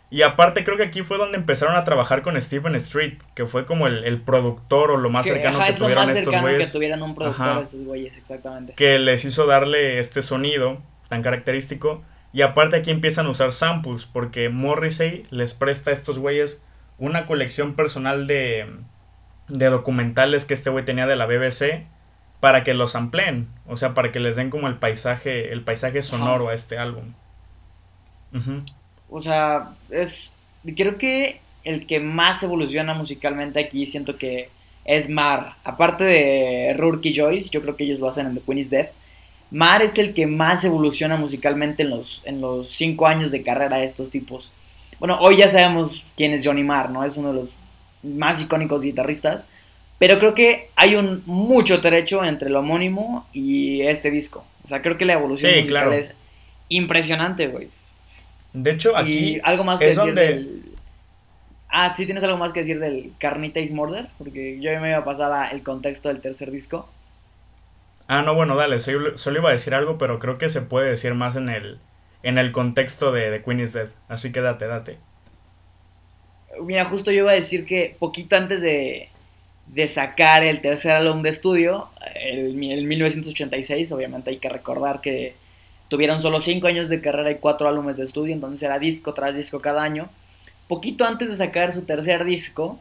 [0.10, 3.68] y aparte creo que aquí fue donde empezaron a trabajar con Stephen Street, que fue
[3.68, 6.66] como el, productor o lo más cercano que tuvieron estos güeyes.
[6.66, 8.74] que tuvieran un productor estos güeyes, exactamente.
[8.74, 12.02] Que les hizo darle este sonido tan característico.
[12.32, 16.64] Y aparte aquí empiezan a usar samples porque Morrissey les presta a estos güeyes
[16.98, 18.68] una colección personal de,
[19.48, 21.88] de documentales que este güey tenía de la BBC
[22.40, 26.02] para que los ampleen, o sea, para que les den como el paisaje, el paisaje
[26.02, 27.14] sonoro a este álbum.
[29.10, 30.34] O sea, es
[30.78, 34.50] creo que el que más evoluciona musicalmente aquí siento que
[34.86, 38.42] es Mar, aparte de Rourke y Joyce, yo creo que ellos lo hacen en The
[38.42, 38.88] Queen is Dead.
[39.52, 43.78] Mar es el que más evoluciona musicalmente en los, en los cinco años de carrera
[43.78, 44.52] de estos tipos.
[45.00, 47.04] Bueno, hoy ya sabemos quién es Johnny Marr, ¿no?
[47.04, 47.50] Es uno de los
[48.04, 49.46] más icónicos guitarristas.
[49.98, 54.46] Pero creo que hay un mucho trecho entre el homónimo y este disco.
[54.64, 56.16] O sea, creo que la evolución musical es
[56.70, 57.68] impresionante, güey.
[58.54, 59.12] De hecho, aquí.
[59.12, 60.64] Y algo más que decir del.
[61.70, 64.08] Ah, sí, tienes algo más que decir del Carnita is Murder.
[64.18, 66.90] Porque yo me iba a pasar el contexto del tercer disco.
[68.10, 71.14] Ah, no, bueno, dale, solo, iba a decir algo, pero creo que se puede decir
[71.14, 71.80] más en el,
[72.24, 73.90] en el contexto de, de Queen is Dead.
[74.10, 75.00] Así que date, date.
[76.62, 79.10] Mira, justo yo iba a decir que poquito antes de,
[79.68, 85.36] de sacar el tercer álbum de estudio, el, el 1986, obviamente hay que recordar que
[85.90, 89.36] tuvieron solo cinco años de carrera y cuatro álbumes de estudio, entonces era disco tras
[89.36, 90.10] disco cada año.
[90.68, 92.80] Poquito antes de sacar su tercer disco,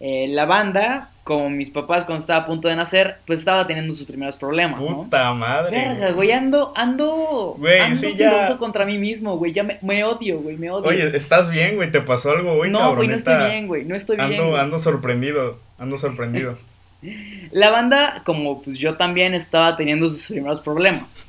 [0.00, 3.94] eh, la banda, como mis papás cuando estaba a punto de nacer, pues estaba teniendo
[3.94, 5.76] sus primeros problemas, Puta madre.
[5.76, 8.56] Verga, güey, ando, ando, güey, ando sí, ya...
[8.58, 10.88] contra mí mismo, güey, ya me, odio, güey, me odio.
[10.88, 11.90] Oye, ¿estás bien, güey?
[11.90, 12.70] ¿Te pasó algo, güey?
[12.70, 14.56] No, güey, no estoy bien, güey, no estoy ando, bien.
[14.56, 16.58] Ando sorprendido, ando sorprendido.
[17.52, 21.26] la banda, como pues yo también estaba teniendo sus primeros problemas.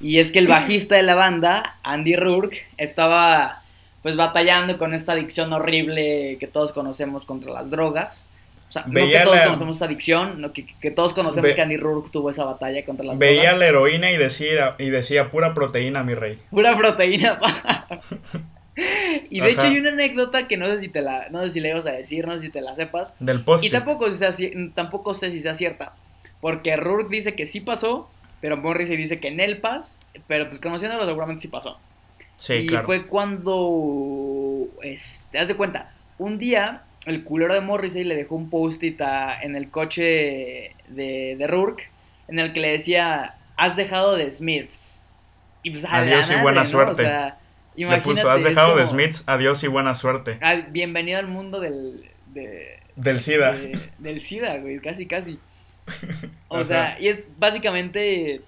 [0.00, 3.57] Y es que el bajista de la banda, Andy Rourke, estaba
[4.02, 8.26] pues batallando con esta adicción horrible que todos conocemos contra las drogas.
[8.68, 11.78] O sea, no que todos conocemos esa adicción, no, que, que todos conocemos que Andy
[11.78, 13.36] Rourke tuvo esa batalla contra las drogas.
[13.36, 16.38] Veía la heroína y decía, y decía pura proteína, mi rey.
[16.50, 17.40] Pura proteína.
[19.30, 21.60] y de hecho hay una anécdota que no sé si te la, no sé si
[21.60, 23.14] le ibas a decir, no sé si te la sepas.
[23.18, 23.64] Del post.
[23.64, 24.06] Y tampoco,
[24.74, 25.94] tampoco sé si sea cierta.
[26.40, 28.08] Porque Rourke dice que sí pasó,
[28.40, 31.78] pero Morrissey dice que en el pas, pero pues conociéndolo seguramente sí pasó.
[32.38, 38.04] Sí, y fue cuando, este, te das de cuenta, un día el culero de Morrissey
[38.04, 39.00] le dejó un post-it
[39.42, 41.90] en el coche de, de Rourke
[42.28, 45.02] en el que le decía, has dejado de Smiths.
[45.62, 47.02] Y pues, adiós y buena suerte.
[47.74, 50.38] le puso, has dejado de Smiths, adiós y buena suerte.
[50.40, 52.08] Ah, bienvenido al mundo del...
[52.96, 53.56] del SIDA.
[53.98, 55.38] del SIDA, güey, casi, casi.
[56.48, 58.42] O sea, y es básicamente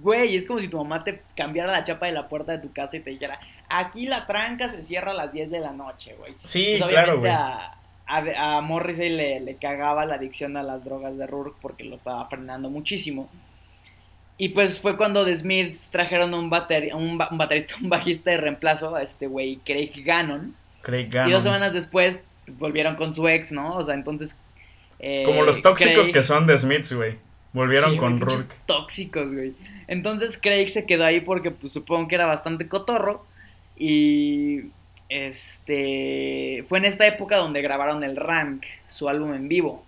[0.00, 2.72] Güey, es como si tu mamá te cambiara la chapa de la puerta de tu
[2.72, 6.14] casa y te dijera, aquí la tranca se cierra a las 10 de la noche,
[6.18, 6.34] güey.
[6.44, 7.30] Sí, pues, claro, güey.
[7.30, 11.94] A, a, Morrissey le, le, cagaba la adicción a las drogas de Rourke porque lo
[11.94, 13.28] estaba frenando muchísimo.
[14.38, 18.94] Y pues fue cuando The Smiths trajeron un, bater, un, baterista, un bajista de reemplazo
[18.94, 20.54] a este güey, Craig Gannon.
[20.82, 21.30] Craig Gannon.
[21.30, 22.18] Y dos semanas después
[22.58, 23.76] volvieron con su ex, ¿no?
[23.76, 24.38] O sea, entonces...
[24.98, 27.16] Eh, Como los tóxicos que son The Smiths, güey.
[27.52, 28.54] Volvieron con Rourke.
[28.66, 29.54] Tóxicos, güey.
[29.88, 33.24] Entonces Craig se quedó ahí porque pues, supongo que era bastante cotorro.
[33.76, 34.70] Y
[35.08, 39.84] este fue en esta época donde grabaron el Rank, su álbum en vivo.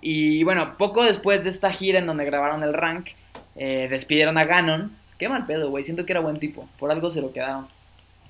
[0.00, 3.08] Y bueno, poco después de esta gira en donde grabaron el Rank,
[3.56, 4.96] eh, despidieron a Ganon.
[5.18, 5.84] Qué mal pedo, güey.
[5.84, 6.66] Siento que era buen tipo.
[6.78, 7.68] Por algo se lo quedaron.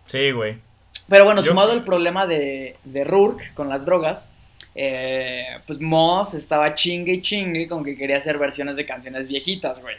[0.06, 0.58] Sí, güey.
[1.08, 4.28] Pero bueno, sumado el problema de, de Rourke con las drogas,
[4.74, 9.80] eh, pues Moss estaba chingue y chingue con que quería hacer versiones de canciones viejitas,
[9.80, 9.96] güey.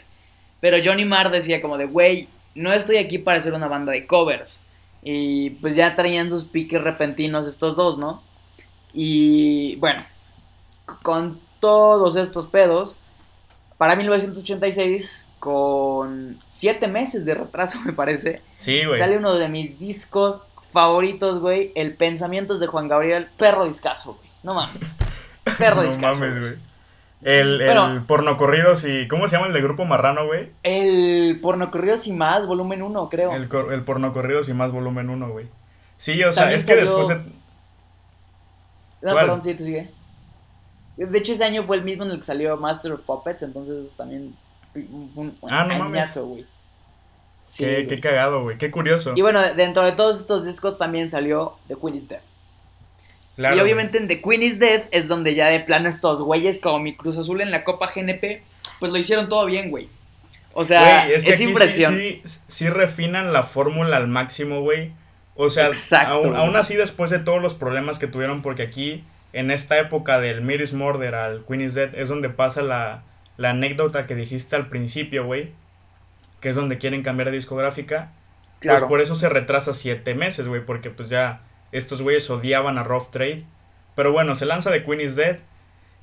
[0.62, 4.06] Pero Johnny Marr decía como de, güey, no estoy aquí para hacer una banda de
[4.06, 4.60] covers.
[5.02, 8.22] Y pues ya traían sus piques repentinos estos dos, ¿no?
[8.94, 10.06] Y bueno,
[11.02, 12.96] con todos estos pedos,
[13.76, 18.40] para 1986, con siete meses de retraso, me parece.
[18.58, 19.00] Sí, güey.
[19.00, 21.72] Sale uno de mis discos favoritos, güey.
[21.74, 24.30] El Pensamientos de Juan Gabriel, perro discazo, güey.
[24.44, 25.00] No mames.
[25.58, 26.20] Perro discazo.
[26.20, 26.71] No mames, güey.
[27.22, 29.06] El, el pornocorridos y.
[29.06, 30.50] ¿Cómo se llama el de Grupo Marrano, güey?
[30.64, 33.32] El pornocorridos y más, volumen 1, creo.
[33.32, 35.46] El, el pornocorridos y más, volumen 1, güey.
[35.96, 37.08] Sí, o sea, es que después.
[37.08, 37.16] De...
[39.02, 39.90] No, perdón, sí, tú sigue.
[40.96, 43.94] De hecho, ese año fue el mismo en el que salió Master of Puppets, entonces
[43.96, 44.36] también
[44.74, 46.16] un, ah, no mames.
[46.18, 46.46] güey.
[47.44, 48.58] Sí, qué, qué, cagado, güey.
[48.58, 49.12] Qué curioso.
[49.16, 52.20] Y bueno, dentro de todos estos discos también salió The Queen is Dead.
[53.36, 56.78] Y obviamente en The Queen is Dead es donde ya de plano estos güeyes como
[56.80, 58.42] mi Cruz Azul en la Copa GNP,
[58.78, 59.88] pues lo hicieron todo bien, güey.
[60.54, 61.94] O sea, es, que impresión.
[61.94, 64.92] Sí, sí, refinan la fórmula al máximo, güey.
[65.34, 65.70] O sea,
[66.06, 70.20] aún, aún, así después de todos los problemas que tuvieron, porque aquí en esta época
[70.20, 73.02] del Miris Murder al Queen is Dead es donde pasa la,
[73.38, 75.52] la anécdota que dijiste al principio, güey,
[76.40, 78.12] que es donde quieren cambiar de discográfica.
[78.12, 78.80] Pues claro.
[78.80, 81.40] Pues por eso se retrasa siete meses, güey, porque pues ya
[81.72, 83.44] estos güeyes odiaban a Rough Trade.
[83.94, 85.38] Pero bueno, se lanza de Queen is Dead.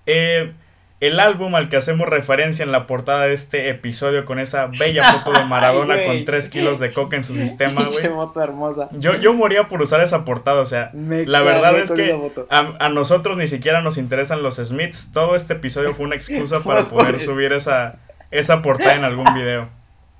[0.06, 0.54] Eh,
[1.00, 5.14] el álbum al que hacemos referencia en la portada de este episodio con esa bella
[5.14, 8.06] foto de Maradona con 3 kilos de coca en su sistema, güey.
[8.44, 8.90] hermosa.
[8.92, 12.14] Yo, yo moría por usar esa portada, o sea, la verdad es que
[12.50, 15.12] a, nosotros ni siquiera nos interesan los Smiths.
[15.14, 18.00] Todo este episodio fue una excusa para poder subir esa,
[18.32, 19.70] esa portada en algún video.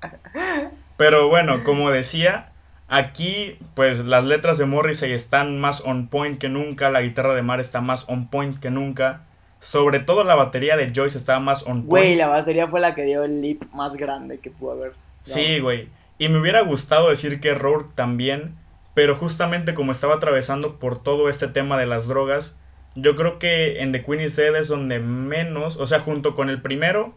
[0.96, 2.49] Pero bueno, como decía,
[2.90, 7.42] aquí pues las letras de Morrissey están más on point que nunca, la guitarra de
[7.42, 9.22] Mar está más on point que nunca.
[9.60, 11.88] Sobre todo la batería de Joyce estaba más on point.
[11.88, 14.92] Güey, la batería fue la que dio el leap más grande que pudo haber.
[15.22, 15.88] Sí, güey.
[16.18, 18.56] Y me hubiera gustado decir que Rourke también,
[18.94, 22.58] pero justamente como estaba atravesando por todo este tema de las drogas,
[22.94, 26.50] yo creo que en The Queen is Dead es donde menos, o sea, junto con
[26.50, 27.14] el primero,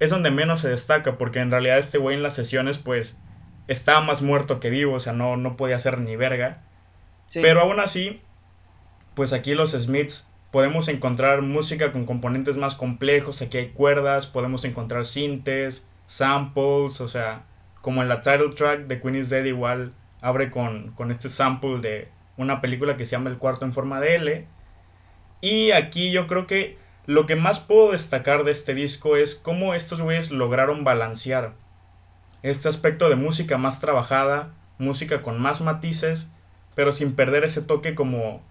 [0.00, 3.18] es donde menos se destaca, porque en realidad este güey en las sesiones, pues,
[3.68, 6.62] estaba más muerto que vivo, o sea, no, no podía hacer ni verga.
[7.32, 8.20] Pero aún así,
[9.14, 14.64] pues aquí los Smiths podemos encontrar música con componentes más complejos, aquí hay cuerdas, podemos
[14.64, 17.44] encontrar sintes, samples, o sea,
[17.80, 21.80] como en la title track de Queen is Dead igual abre con, con este sample
[21.80, 24.46] de una película que se llama El cuarto en forma de L.
[25.40, 29.74] Y aquí yo creo que lo que más puedo destacar de este disco es cómo
[29.74, 31.52] estos güeyes lograron balancear
[32.44, 36.30] este aspecto de música más trabajada, música con más matices,
[36.76, 38.42] pero sin perder ese toque como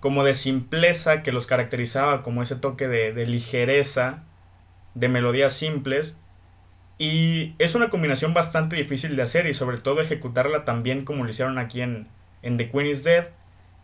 [0.00, 4.22] como de simpleza que los caracterizaba, como ese toque de, ligereza,
[4.94, 6.20] de melodías simples.
[6.98, 11.24] Y es una combinación bastante difícil de hacer y sobre todo ejecutarla tan bien como
[11.24, 12.08] lo hicieron aquí en,
[12.42, 13.30] en The Queen is Dead.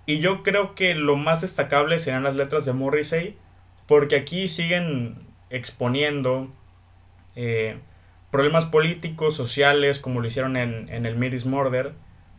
[0.07, 3.37] Y yo creo que lo más destacable serán las letras de Morrissey,
[3.89, 6.51] porque aquí siguen exponiendo
[7.35, 7.79] eh,
[8.33, 11.93] problemas políticos, sociales, como lo hicieron en, en el Miris Murder,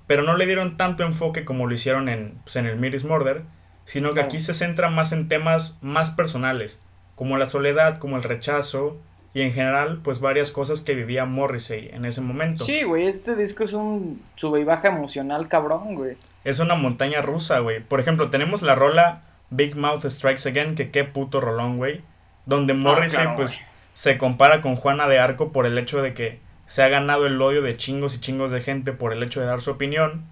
[0.08, 3.43] pero no le dieron tanto enfoque como lo hicieron en, pues, en el Miris Murder
[3.86, 6.82] sino que aquí se centra más en temas más personales,
[7.15, 8.97] como la soledad, como el rechazo
[9.34, 12.63] y en general pues varias cosas que vivía Morrissey en ese momento.
[12.63, 16.15] Sí, güey, este disco es un sube y baja emocional cabrón, güey.
[16.43, 17.82] Es una montaña rusa, güey.
[17.82, 22.01] Por ejemplo, tenemos la rola Big Mouth Strikes Again, que qué puto rolón, güey,
[22.45, 23.62] donde ah, Morrissey pues
[23.93, 27.41] se compara con Juana de Arco por el hecho de que se ha ganado el
[27.41, 30.23] odio de chingos y chingos de gente por el hecho de dar su opinión.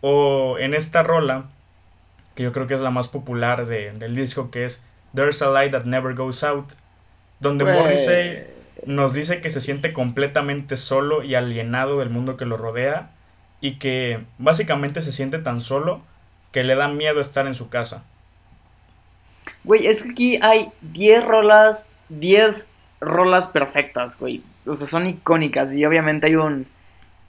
[0.00, 1.46] O en esta rola
[2.34, 5.72] que yo creo que es la más popular del disco, que es There's a Light
[5.72, 6.72] That Never Goes Out,
[7.40, 8.44] donde Morrissey
[8.86, 13.10] nos dice que se siente completamente solo y alienado del mundo que lo rodea
[13.60, 16.02] y que básicamente se siente tan solo
[16.52, 18.04] que le da miedo estar en su casa.
[19.62, 22.68] Güey, es que aquí hay 10 rolas, 10
[23.00, 24.42] rolas perfectas, güey.
[24.66, 26.66] O sea, son icónicas y obviamente hay un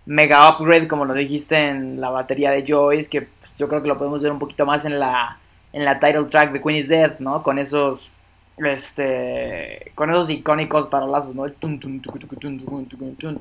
[0.05, 3.97] mega upgrade, como lo dijiste en la batería de Joyce, que yo creo que lo
[3.97, 5.37] podemos ver un poquito más en la,
[5.73, 7.43] en la title track de Queen is Dead, ¿no?
[7.43, 8.11] Con esos
[8.57, 11.45] este con esos icónicos tarolazos, ¿no?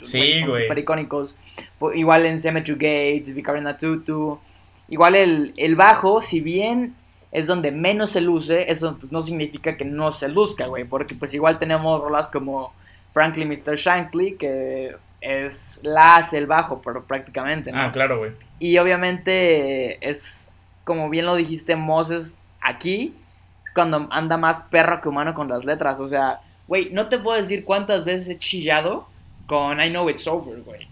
[0.02, 0.62] Sí, güey.
[0.64, 1.36] Super icónicos.
[1.94, 4.40] Igual en Cemetery Gates, Vicarina Tutu.
[4.88, 6.94] Igual el, el bajo, si bien
[7.34, 10.84] es donde menos se luce, eso no significa que no se luzca, güey.
[10.84, 12.72] Porque pues igual tenemos rolas como
[13.12, 13.74] Frankly Mr.
[13.74, 17.80] Shankly, que es la hace el bajo, pero prácticamente, ¿no?
[17.80, 18.30] Ah, claro, güey.
[18.60, 20.48] Y obviamente es,
[20.84, 23.16] como bien lo dijiste, Moses aquí
[23.64, 25.98] es cuando anda más perro que humano con las letras.
[25.98, 29.08] O sea, güey, no te puedo decir cuántas veces he chillado
[29.46, 30.86] con I Know It's Over, güey.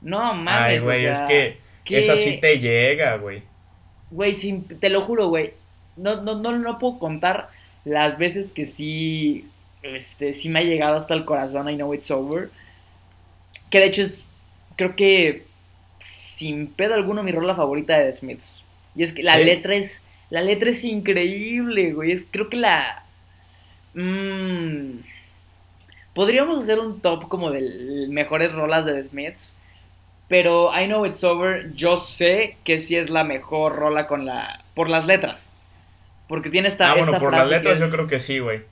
[0.00, 3.44] No mames, Ay, güey, es que, esa sí te llega, güey.
[4.10, 4.34] Güey,
[4.80, 5.52] te lo juro, güey.
[5.98, 7.50] No, no, no, no puedo contar
[7.84, 9.48] las veces que sí
[9.82, 12.50] este, sí me ha llegado hasta el corazón, I Know It's Over.
[13.70, 14.26] Que de hecho es,
[14.76, 15.44] creo que,
[15.98, 18.64] sin pedo alguno, mi rola favorita de The Smiths.
[18.94, 22.12] Y es que la letra es, la letra es increíble, güey.
[22.12, 23.04] Es, creo que la...
[23.94, 25.00] Mmm,
[26.14, 29.56] podríamos hacer un top como de mejores rolas de The Smiths.
[30.28, 34.62] Pero I Know It's Over, yo sé que sí es la mejor rola con la.
[34.74, 35.52] por las letras.
[36.28, 36.92] Porque tiene esta.
[36.92, 38.62] Ah, bueno, por las letras yo creo que sí, güey.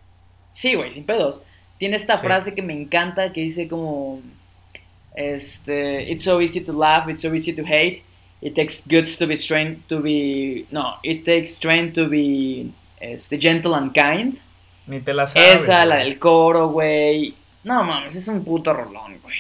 [0.52, 1.42] Sí, güey, sin pedos.
[1.78, 4.20] Tiene esta frase que me encanta que dice como.
[5.14, 6.10] Este.
[6.10, 8.02] It's so easy to laugh, it's so easy to hate.
[8.42, 10.66] It takes guts to be strength to be.
[10.70, 12.70] No, it takes strength to be.
[13.00, 14.38] Este, gentle and kind.
[14.86, 15.62] Ni te la sabes.
[15.62, 17.34] Esa, la del coro, güey.
[17.64, 19.36] No mames, es un puto rolón, güey.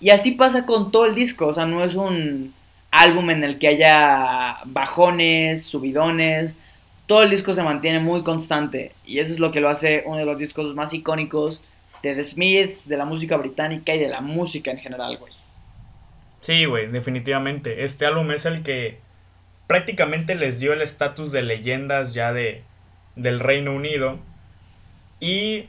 [0.00, 2.52] Y así pasa con todo el disco, o sea, no es un
[2.90, 6.54] álbum en el que haya bajones, subidones.
[7.10, 10.18] Todo el disco se mantiene muy constante y eso es lo que lo hace uno
[10.18, 11.64] de los discos más icónicos
[12.04, 15.32] de The Smiths, de la música británica y de la música en general, güey.
[16.40, 17.82] Sí, güey, definitivamente.
[17.82, 19.00] Este álbum es el que
[19.66, 22.62] prácticamente les dio el estatus de leyendas ya de
[23.16, 24.20] del Reino Unido.
[25.18, 25.64] Y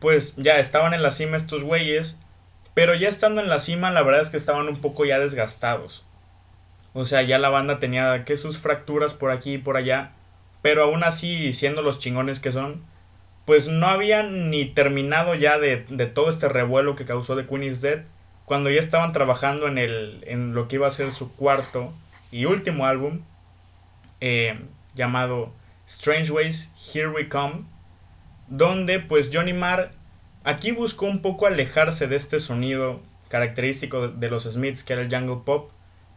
[0.00, 2.18] pues ya estaban en la cima estos güeyes
[2.74, 6.04] pero ya estando en la cima, la verdad es que estaban un poco ya desgastados.
[6.94, 10.12] O sea, ya la banda tenía que sus fracturas por aquí y por allá.
[10.62, 12.82] Pero aún así, siendo los chingones que son,
[13.44, 15.76] pues no habían ni terminado ya de,
[16.14, 18.04] todo este revuelo que causó The Queen is Dead.
[18.44, 21.92] Cuando ya estaban trabajando en, el, en lo que iba a ser su cuarto
[22.30, 23.20] y último álbum,
[24.20, 24.58] eh,
[24.94, 25.52] llamado
[25.86, 27.64] Strange Ways, Here We Come,
[28.48, 29.92] donde pues Johnny Marr
[30.44, 35.08] Aquí buscó un poco alejarse de este sonido característico de los Smiths que era el
[35.08, 35.70] jungle pop,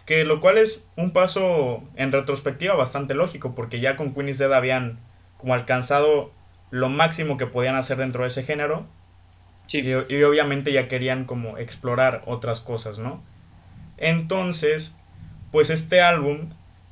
[0.05, 4.53] que lo cual es un paso en retrospectiva bastante lógico porque ya con Queen Dead
[4.53, 4.99] habían
[5.37, 6.31] como alcanzado
[6.69, 8.85] lo máximo que podían hacer dentro de ese género
[9.67, 13.23] y, obviamente ya querían como explorar otras cosas, ¿no?
[13.97, 14.95] Entonces,
[15.51, 16.51] pues este álbum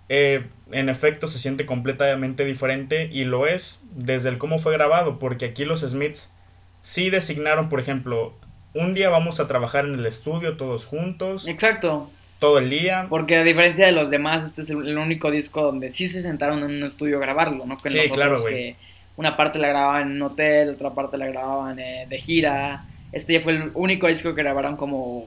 [0.09, 5.19] eh, en efecto se siente completamente diferente y lo es desde el cómo fue grabado
[5.19, 6.33] porque aquí los Smiths
[6.81, 8.33] sí designaron, por ejemplo,
[8.73, 11.47] un día vamos a trabajar en el estudio todos juntos.
[11.47, 12.09] Exacto.
[12.43, 13.07] Todo el día.
[13.07, 16.59] Porque a diferencia de los demás, este es el único disco donde sí se sentaron
[16.59, 17.77] en un estudio a grabarlo, ¿no?
[17.79, 18.75] sí, claro, güey.
[19.15, 22.83] Una parte la grababan en un hotel, otra parte la grababan eh, de gira.
[23.13, 25.25] Este ya fue el único disco que grabaron como...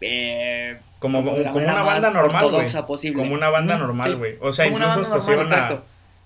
[0.00, 3.12] Eh, como, una banda normal, güey.
[3.12, 4.36] Como una banda normal, güey.
[4.40, 5.82] O sea, incluso hasta se iban a...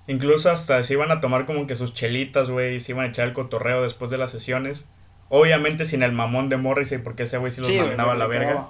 [0.06, 3.26] Incluso hasta se iban a tomar como que sus chelitas, güey, se iban a echar
[3.26, 4.88] el cotorreo después de las sesiones.
[5.28, 8.68] Obviamente sin el mamón de Morrissey, porque ese güey sí los mandaba a la verga.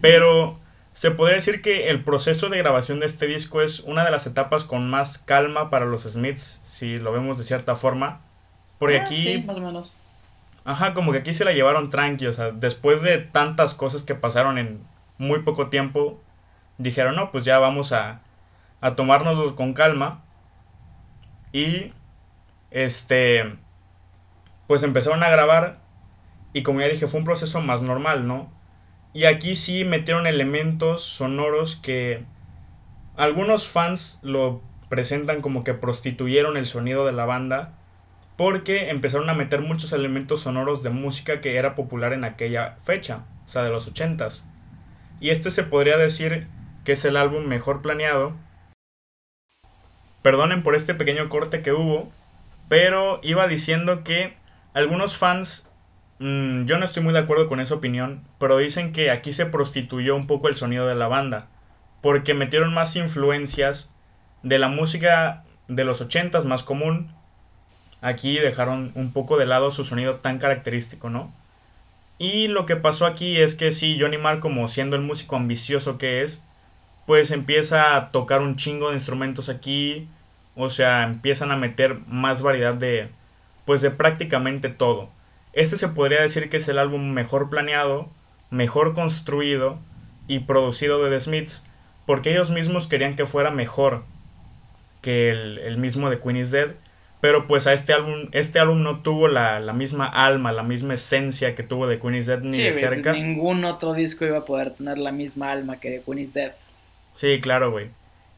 [0.00, 0.58] Pero
[0.92, 4.26] se podría decir que el proceso de grabación de este disco es una de las
[4.26, 8.20] etapas con más calma para los Smiths, si lo vemos de cierta forma.
[8.78, 9.22] Porque ah, aquí...
[9.22, 9.94] Sí, más o menos.
[10.64, 14.14] Ajá, como que aquí se la llevaron tranqui, o sea, después de tantas cosas que
[14.14, 14.80] pasaron en
[15.16, 16.20] muy poco tiempo,
[16.76, 18.20] dijeron, no, pues ya vamos a,
[18.80, 20.24] a tomárnoslos con calma.
[21.52, 21.92] Y
[22.70, 23.56] este,
[24.66, 25.78] pues empezaron a grabar
[26.52, 28.50] y como ya dije, fue un proceso más normal, ¿no?
[29.18, 32.22] Y aquí sí metieron elementos sonoros que
[33.16, 37.76] algunos fans lo presentan como que prostituyeron el sonido de la banda
[38.36, 43.24] porque empezaron a meter muchos elementos sonoros de música que era popular en aquella fecha,
[43.44, 44.46] o sea, de los ochentas.
[45.18, 46.46] Y este se podría decir
[46.84, 48.36] que es el álbum mejor planeado
[50.22, 52.12] Perdonen por este pequeño corte que hubo,
[52.68, 54.36] pero iba diciendo que
[54.74, 55.68] algunos fans,
[56.18, 59.46] mm, yo no estoy muy de acuerdo con esa opinión, pero dicen que aquí se
[59.46, 61.48] prostituyó un poco el sonido de la banda,
[62.00, 63.94] porque metieron más influencias
[64.42, 67.12] de la música de los ochentas más común.
[68.00, 71.32] Aquí dejaron un poco de lado su sonido tan característico, ¿no?
[72.18, 75.98] Y lo que pasó aquí es que sí, Johnny Marr, como siendo el músico ambicioso
[75.98, 76.44] que es,
[77.06, 80.08] pues empieza a tocar un chingo de instrumentos aquí,
[80.56, 83.10] o sea, empiezan a meter más variedad de,
[83.64, 85.10] pues de prácticamente todo.
[85.52, 88.08] Este se podría decir que es el álbum mejor planeado,
[88.50, 89.78] mejor construido
[90.26, 91.64] y producido de The Smiths,
[92.06, 94.04] porque ellos mismos querían que fuera mejor
[95.02, 96.70] que el, mismo de Queen is Dead,
[97.20, 101.54] pero pues a este álbum, este álbum no tuvo la, misma alma, la misma esencia
[101.54, 103.12] que tuvo de Queen is Dead ni de cerca.
[103.12, 106.52] ningún otro disco iba a poder tener la misma alma que de Queen is Dead.
[107.14, 107.90] Sí, claro, güey.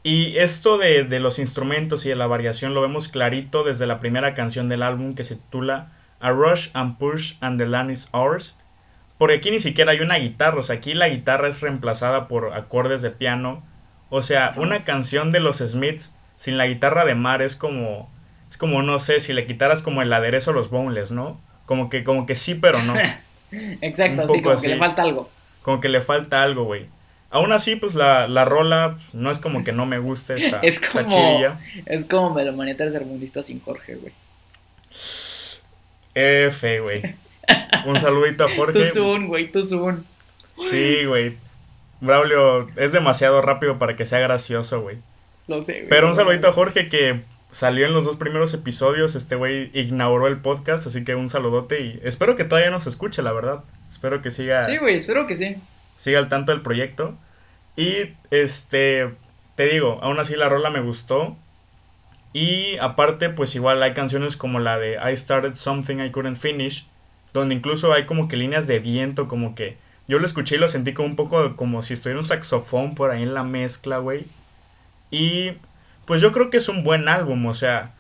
[0.03, 4.35] Y esto de, los instrumentos y de la variación lo vemos clarito desde la primera
[4.35, 8.59] canción del álbum que se titula A Rush and Push and the Land is Ours.
[9.19, 12.55] Porque aquí ni siquiera hay una guitarra, o sea, aquí la guitarra es reemplazada por
[12.55, 13.63] acordes de piano.
[14.09, 18.11] O sea, una canción de los Smiths sin la guitarra de mar es como,
[18.49, 21.41] es como, no sé, si le quitaras como el aderezo a los boneless, ¿no?
[21.67, 22.95] Como que, como que sí, pero no.
[23.83, 25.31] Exacto, sí, como que le falta algo.
[25.63, 26.89] Como que le falta algo, güey.
[27.31, 30.59] Aún así, pues la, la rola pues, no es como que no me guste, esta
[30.63, 31.07] es como,
[31.87, 34.13] Es como Melomanía tercermundista sin Jorge, güey.
[36.47, 37.15] F, güey.
[37.87, 38.79] Un saludito a Jorge.
[38.79, 40.05] Tu zoom, güey, tu zoom.
[40.71, 41.37] Sí, güey.
[42.01, 44.99] Braulio es demasiado rápido para que sea gracioso, güey.
[45.49, 45.89] Lo sé, güey.
[45.89, 49.15] Pero un saludito a Jorge que salió en los dos primeros episodios.
[49.15, 53.23] Este güey inauguró el podcast, así que un saludote y espero que todavía nos escuche,
[53.23, 53.65] la verdad.
[53.91, 54.67] Espero que siga.
[54.67, 55.57] Sí, güey, espero que sí.
[55.97, 57.17] Siga al tanto del proyecto.
[57.77, 59.11] Y este,
[59.55, 61.37] te digo, aún así la rola me gustó.
[62.33, 66.87] Y aparte, pues igual hay canciones como la de I Started Something I Couldn't Finish,
[67.33, 69.77] donde incluso hay como que líneas de viento, como que
[70.07, 73.11] yo lo escuché y lo sentí como un poco como si estuviera un saxofón por
[73.11, 74.27] ahí en la mezcla, güey.
[75.11, 75.53] Y
[76.05, 77.95] pues yo creo que es un buen álbum, o sea,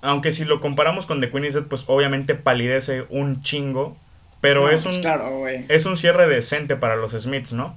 [0.00, 3.96] aunque si lo comparamos con The Queen is Dead, pues obviamente palidece un chingo,
[4.40, 7.76] pero es, pues un, es un cierre decente para los Smiths, ¿no?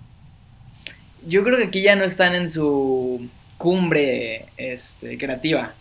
[1.26, 5.74] Yo creo que aquí ya no están en su cumbre este, creativa,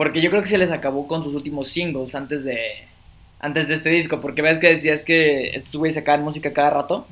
[0.00, 2.58] porque yo creo que se les acabó con sus últimos singles antes de,
[3.38, 7.06] antes de este disco, porque ves que decías que estos güeyes sacaban música cada rato.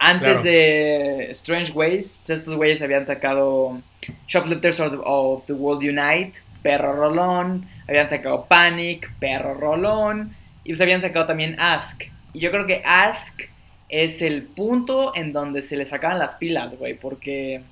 [0.00, 3.80] Antes de Strange Ways, pues, estos güeyes habían sacado
[4.26, 11.00] Shoplifters of the, World Unite, Perro Rolón, habían sacado Panic, Perro Rolón, y pues habían
[11.00, 12.02] sacado también Ask.
[12.32, 13.42] Y yo creo que Ask
[13.88, 17.62] es el punto en donde se le sacaban las pilas, güey, porque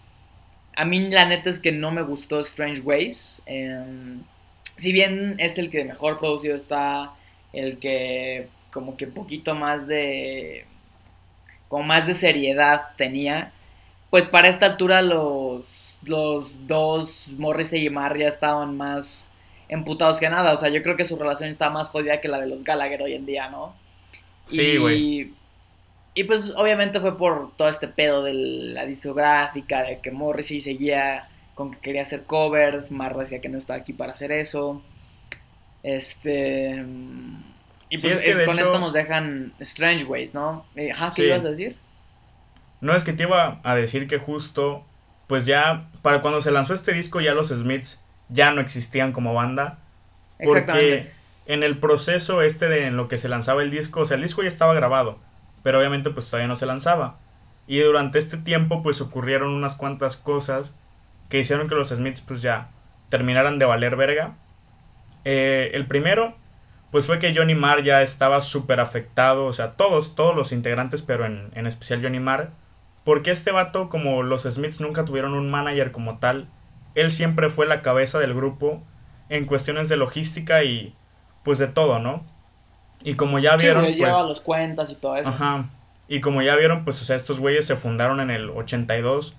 [0.76, 3.42] a mí la neta es que no me gustó Strange Ways.
[3.46, 4.22] Em,
[4.76, 7.12] si bien es el que mejor producido está,
[7.52, 10.66] el que como que poquito más de
[11.68, 13.52] con más de seriedad tenía,
[14.10, 19.30] pues para esta altura los, los dos, Morrissey y Marr, ya estaban más
[19.68, 20.52] emputados que nada.
[20.52, 23.02] O sea, yo creo que su relación está más jodida que la de los Gallagher
[23.02, 23.74] hoy en día, ¿no?
[24.50, 25.34] Sí, güey.
[26.14, 31.28] Y, pues obviamente fue por todo este pedo de la discográfica, de que Morrissey seguía
[31.56, 34.82] con que quería hacer covers, Marr decía que no estaba aquí para hacer eso.
[35.82, 36.84] Este...
[37.88, 40.66] Y pues con esto nos dejan Strange Ways, ¿no?
[40.76, 41.76] Eh, ajá, ¿qué ibas a decir?
[42.82, 44.84] No, es que te iba a decir que justo,
[45.28, 49.32] pues ya, para cuando se lanzó este disco ya los Smiths ya no existían como
[49.32, 49.78] banda.
[50.44, 51.10] Porque
[51.46, 54.22] en el proceso este de en lo que se lanzaba el disco, o sea, el
[54.22, 55.18] disco ya estaba grabado,
[55.62, 57.18] pero obviamente pues todavía no se lanzaba.
[57.66, 60.74] Y durante este tiempo pues ocurrieron unas cuantas cosas
[61.28, 62.70] que hicieron que los Smiths pues ya
[63.08, 64.36] terminaran de valer verga.
[65.24, 66.36] Eh, el primero
[66.90, 71.02] pues fue que Johnny Marr ya estaba súper afectado, o sea, todos, todos los integrantes,
[71.02, 72.50] pero en, en especial Johnny Marr,
[73.04, 76.48] porque este vato, como los Smiths nunca tuvieron un manager como tal,
[76.94, 78.82] él siempre fue la cabeza del grupo
[79.28, 80.94] en cuestiones de logística y
[81.42, 82.24] pues de todo, ¿no?
[83.02, 84.16] Y como ya vieron, sí, pues...
[84.22, 85.28] los cuentas y todo eso.
[85.28, 85.66] Ajá.
[86.08, 89.36] Y como ya vieron, pues, o sea, estos güeyes se fundaron en el 82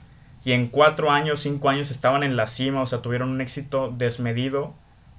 [0.48, 3.94] y en cuatro años, cinco años estaban en la cima, o sea, tuvieron un éxito
[3.96, 4.76] desmedido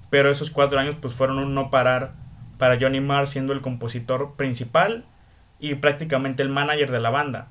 [0.09, 2.13] pero esos cuatro años pues fueron un no parar
[2.57, 5.05] para Johnny Marr siendo el compositor principal
[5.59, 7.49] y prácticamente el manager de la banda.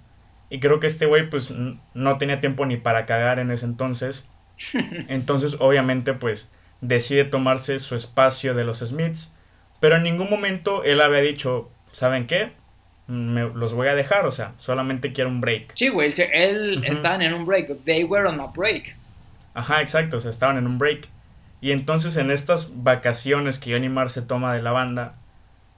[0.50, 1.52] Y creo que este güey pues
[1.94, 4.28] no tenía tiempo ni para cagar en ese entonces.
[5.08, 6.50] Entonces obviamente pues
[6.80, 9.36] decide tomarse su espacio de los Smiths.
[9.80, 12.52] Pero en ningún momento él había dicho, ¿saben qué?
[13.08, 15.72] Me, los voy a dejar, o sea, solamente quiero un break.
[15.74, 17.84] Sí, güey, él estaban en un break.
[17.84, 18.96] They were on a break.
[19.54, 21.08] Ajá, exacto, o sea, estaban en un break.
[21.60, 25.14] Y entonces en estas vacaciones que Johnny Marr se toma de la banda,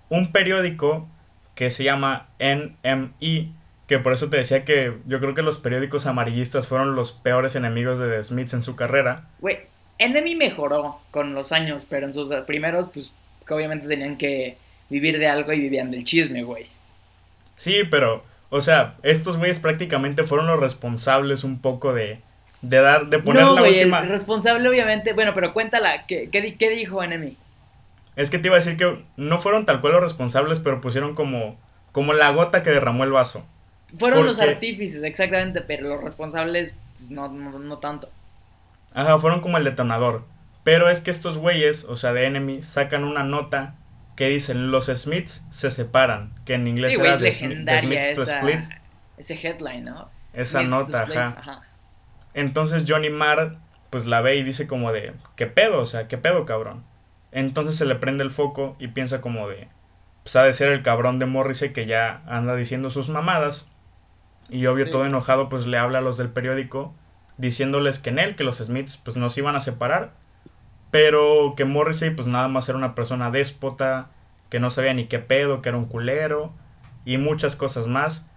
[0.09, 1.09] un periódico
[1.55, 3.53] que se llama NME,
[3.87, 7.57] que por eso te decía que yo creo que los periódicos amarillistas fueron los peores
[7.57, 9.25] enemigos de The Smiths en su carrera.
[9.41, 9.59] Güey,
[9.99, 13.13] NME mejoró con los años, pero en sus primeros, pues,
[13.47, 14.57] que obviamente tenían que
[14.89, 16.67] vivir de algo y vivían del chisme, güey.
[17.61, 22.23] Sí, pero, o sea, estos güeyes prácticamente fueron los responsables un poco de,
[22.63, 23.99] de dar, de poner la última.
[23.99, 27.37] El responsable, obviamente, bueno, pero cuéntala, ¿qué, qué, dijo Enemy?
[28.17, 31.15] Es que te iba a decir que no fueron tal cual los responsables, pero pusieron
[31.15, 31.59] como,
[31.93, 33.45] como la gota que derramó el vaso.
[33.95, 38.09] Fueron los artífices, exactamente, pero los responsables, pues, no, no, tanto.
[38.95, 40.25] Ajá, fueron como el detonador.
[40.65, 43.75] Pero es que estos güeyes, o sea, de Enemy, sacan una nota
[44.21, 48.67] que dicen los Smiths se separan, que en inglés era The, Smiths to Split.
[49.17, 50.11] Ese headline, ¿no?
[50.35, 51.63] Esa nota, ajá.
[52.35, 53.57] Entonces Johnny Marr
[53.89, 55.81] pues la ve y dice como de, ¿qué pedo?
[55.81, 56.85] O sea, ¿qué pedo, cabrón?
[57.33, 59.69] Entonces se le prende el foco y piensa como de,
[60.23, 63.71] pues ha de ser el cabrón de Morrissey que ya anda diciendo sus mamadas.
[64.51, 66.95] Y obvio todo enojado pues le habla a los del periódico
[67.39, 70.13] diciéndoles que en él, que los Smiths pues nos iban a separar.
[70.91, 74.11] Pero que Morrissey pues nada más era una persona déspota,
[74.49, 76.53] que no sabía ni qué pedo, que era un culero
[77.05, 78.29] y muchas cosas más.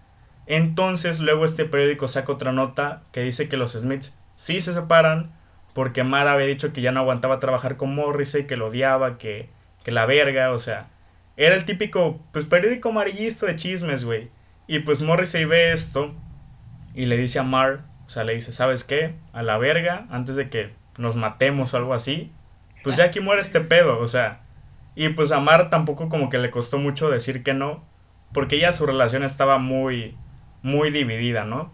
[0.45, 5.33] Entonces luego este periódico saca otra nota que dice que los Smiths sí se separan
[5.73, 9.49] porque Mara había dicho que ya no aguantaba trabajar con Morrissey, que lo odiaba, que,
[9.83, 10.89] que la verga, o sea,
[11.35, 14.29] era el típico pues periódico amarillista de chismes, güey.
[14.67, 16.13] Y pues Morrissey ve esto
[16.93, 19.15] y le dice a Mar, o sea, le dice, ¿sabes qué?
[19.33, 22.31] A la verga, antes de que nos matemos o algo así,
[22.83, 24.41] pues ya aquí muere este pedo, o sea.
[24.95, 27.83] Y pues a Mar tampoco como que le costó mucho decir que no,
[28.33, 30.15] porque ya su relación estaba muy,
[30.61, 31.71] muy dividida, ¿no?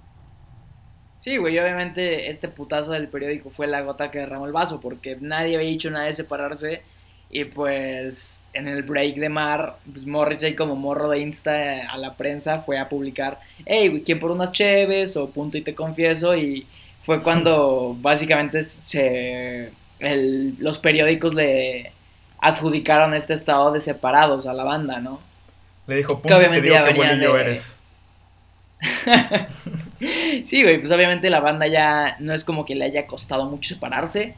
[1.20, 5.18] Sí, güey, obviamente este putazo del periódico fue la gota que derramó el vaso, porque
[5.20, 6.82] nadie había dicho nada de separarse,
[7.30, 12.16] y pues en el break de Mar, pues Morrissey como morro de Insta a la
[12.16, 15.18] prensa fue a publicar, hey, ¿quién por unas cheves?
[15.18, 16.66] o punto y te confieso, y
[17.06, 21.92] fue cuando básicamente se, los periódicos le
[22.40, 25.20] adjudicaron este estado de separados a la banda, ¿no?
[25.88, 27.80] Le dijo, punto, te digo qué bolillo eres.
[30.46, 33.74] sí, güey, pues obviamente la banda ya no es como que le haya costado mucho
[33.74, 34.36] separarse.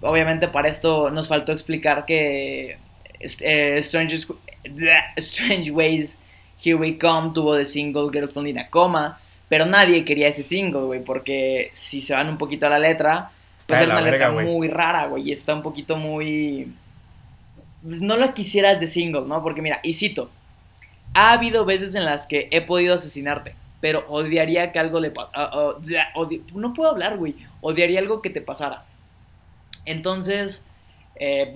[0.00, 2.78] Obviamente para esto nos faltó explicar que
[3.20, 4.26] eh, Strange,
[5.16, 6.18] Strange Ways
[6.62, 10.82] Here We Come tuvo de single Girlfriend in a Coma, pero nadie quería ese single,
[10.82, 13.30] güey, porque si se van un poquito a la letra,
[13.68, 16.72] pues es una letra muy rara, güey, y está un poquito muy...
[17.82, 19.42] Pues no lo quisieras de single, ¿no?
[19.42, 20.30] Porque mira, y cito,
[21.12, 25.50] ha habido veces en las que he podido asesinarte, pero odiaría que algo le pasara.
[26.54, 27.36] no puedo hablar, güey.
[27.60, 28.86] Odiaría algo que te pasara.
[29.84, 30.62] Entonces,
[31.16, 31.52] eh,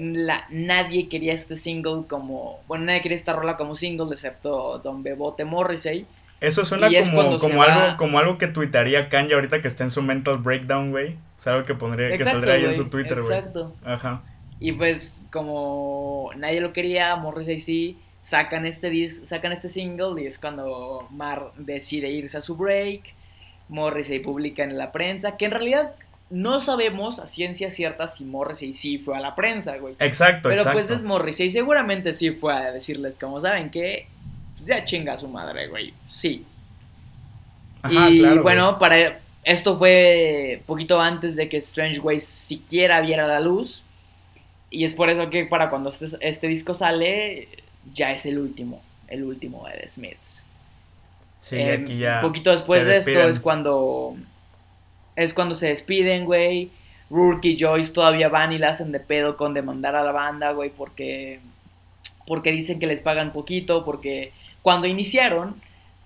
[0.51, 2.61] nadie quería este single como.
[2.69, 6.07] Bueno, nadie quería esta rola como single, excepto Don Bebote Morrissey.
[6.43, 10.03] Eso suena como, como algo, como algo que tuitaría Kanye ahorita que está en su
[10.03, 11.17] mental breakdown, güey.
[11.45, 13.39] O algo que pondría, que saldría ahí en su Twitter, güey.
[13.39, 13.73] Exacto.
[13.85, 14.23] Ajá.
[14.59, 20.39] Y pues, como nadie lo quería, Morrissey sí sacan este, sacan este single y es
[20.41, 23.15] cuando Mar decide irse a su break.
[23.69, 25.93] Morrissey publica en la prensa, que en realidad
[26.29, 29.95] no sabemos a ciencia cierta si Morrissey sí fue a la prensa, güey.
[30.01, 34.09] Exacto, Pero pues es Morrissey, seguramente sí fue a decirles, como saben que
[34.65, 35.93] ya chinga a su madre, güey.
[36.07, 36.45] Sí.
[37.91, 43.83] y bueno, para esto fue poquito antes de que Strange Ways siquiera viera la luz.
[44.71, 47.49] Y es por eso que para cuando este, este disco sale,
[47.93, 50.47] ya es el último, el último de The Smiths.
[51.41, 52.21] Sí, em, aquí ya.
[52.21, 54.17] Poquito después de esto es cuando.
[55.17, 56.71] Es cuando se despiden, güey.
[57.11, 60.53] Rourke y Joyce todavía van y la hacen de pedo con demandar a la banda,
[60.53, 61.41] güey, porque.
[62.27, 64.33] Porque dicen que les pagan poquito, porque
[64.63, 65.61] cuando iniciaron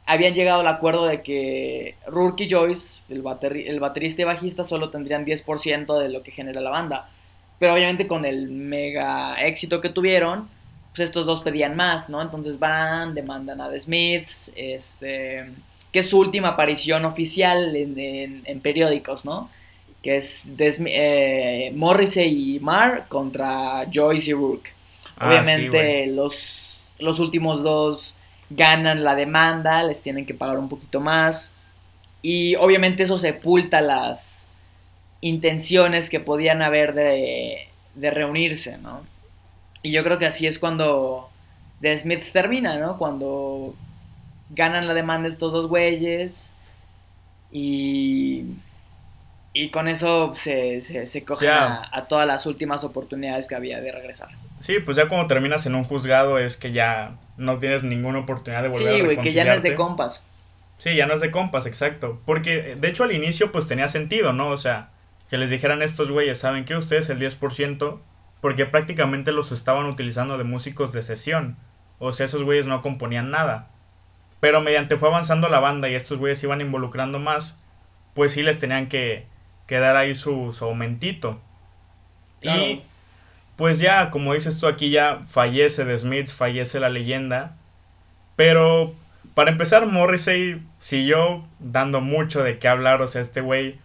[0.06, 3.24] habían llegado al acuerdo de que Rourke y Joyce, el,
[3.66, 7.10] el baterista y bajista, solo tendrían 10% de lo que genera la banda.
[7.58, 10.48] Pero obviamente con el mega éxito que tuvieron,
[10.94, 12.22] pues estos dos pedían más, ¿no?
[12.22, 15.50] Entonces van, demandan a The Smiths, este,
[15.90, 19.50] que es su última aparición oficial en, periódicos, ¿no?
[20.02, 24.62] Que es eh, Morrissey y Marr contra Joyce y Rook.
[25.16, 28.15] Ah, Obviamente los, los últimos dos
[28.50, 31.54] ganan la demanda, les tienen que pagar un poquito más.
[32.22, 34.46] Y obviamente eso sepulta las
[35.20, 39.02] intenciones que podían haber de, de reunirse, ¿no?
[39.82, 41.30] Y yo creo que así es cuando
[41.80, 42.98] The Smiths termina, ¿no?
[42.98, 43.74] Cuando
[44.50, 46.52] ganan la demanda estos dos güeyes
[47.50, 48.44] y,
[49.52, 54.28] y con eso se, se, cogen a, todas las últimas oportunidades que había de regresar.
[54.60, 58.62] Sí, pues ya cuando terminas en un juzgado es que ya no tienes ninguna oportunidad
[58.62, 59.10] de volver a reconciliarte.
[59.10, 60.26] Sí, güey, que ya no es de compas.
[60.78, 62.20] Sí, ya no es de compas, exacto.
[62.24, 64.48] Porque de hecho al inicio pues tenía sentido, ¿no?
[64.48, 64.90] O sea,
[65.30, 66.76] que les dijeran estos güeyes, ¿saben qué?
[66.76, 67.98] Ustedes el 10%
[68.40, 71.56] porque prácticamente los estaban utilizando de músicos de sesión.
[71.98, 73.70] O sea, esos güeyes no componían nada.
[74.40, 77.58] Pero mediante fue avanzando la banda y estos güeyes iban involucrando más,
[78.14, 79.26] pues sí les tenían que,
[79.66, 81.40] que dar ahí su, su aumentito.
[82.42, 82.82] Y
[83.56, 87.56] pues ya, como dices tú, aquí ya fallece The Smith, fallece la leyenda.
[88.36, 88.94] Pero
[89.34, 93.02] para empezar, Morrissey siguió dando mucho de qué hablar.
[93.02, 93.78] O sea, este güey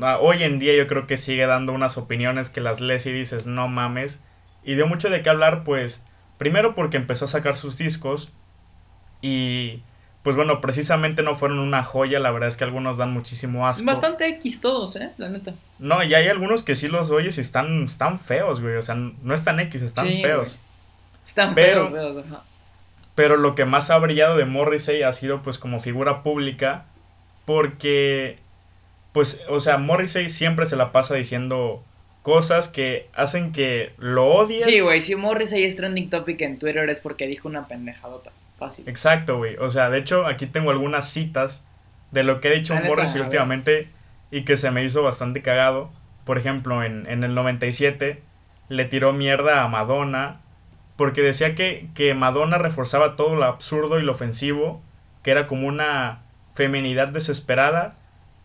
[0.00, 3.12] Ah, hoy en día yo creo que sigue dando unas opiniones que las lees y
[3.12, 4.22] dices, no mames.
[4.62, 6.04] Y dio mucho de qué hablar, pues,
[6.36, 8.32] primero porque empezó a sacar sus discos
[9.22, 9.82] y,
[10.22, 13.84] pues bueno, precisamente no fueron una joya, la verdad es que algunos dan muchísimo asco.
[13.84, 15.10] Bastante X todos, ¿eh?
[15.16, 15.54] La neta.
[15.78, 18.94] No, y hay algunos que sí los oyes y están, están feos, güey, o sea,
[18.94, 20.60] no están X, están feos.
[21.26, 22.24] Están pero, feos,
[23.14, 26.86] Pero lo que más ha brillado de Morrissey ha sido, pues, como figura pública,
[27.44, 28.38] porque
[29.12, 31.82] pues, o sea, Morrissey siempre se la pasa diciendo
[32.22, 34.64] cosas que hacen que lo odies.
[34.64, 38.30] Sí, güey, si Morrissey es trending topic en Twitter es porque dijo una pendejadota.
[38.58, 38.88] Fácil.
[38.88, 39.56] Exacto, güey.
[39.56, 41.66] O sea, de hecho, aquí tengo algunas citas
[42.10, 43.88] de lo que ha dicho Morrissey últimamente
[44.30, 45.90] y que se me hizo bastante cagado.
[46.24, 48.22] Por ejemplo, en, en el 97
[48.68, 50.40] le tiró mierda a Madonna
[50.96, 54.82] porque decía que, que Madonna reforzaba todo lo absurdo y lo ofensivo,
[55.22, 56.22] que era como una
[56.54, 57.94] feminidad desesperada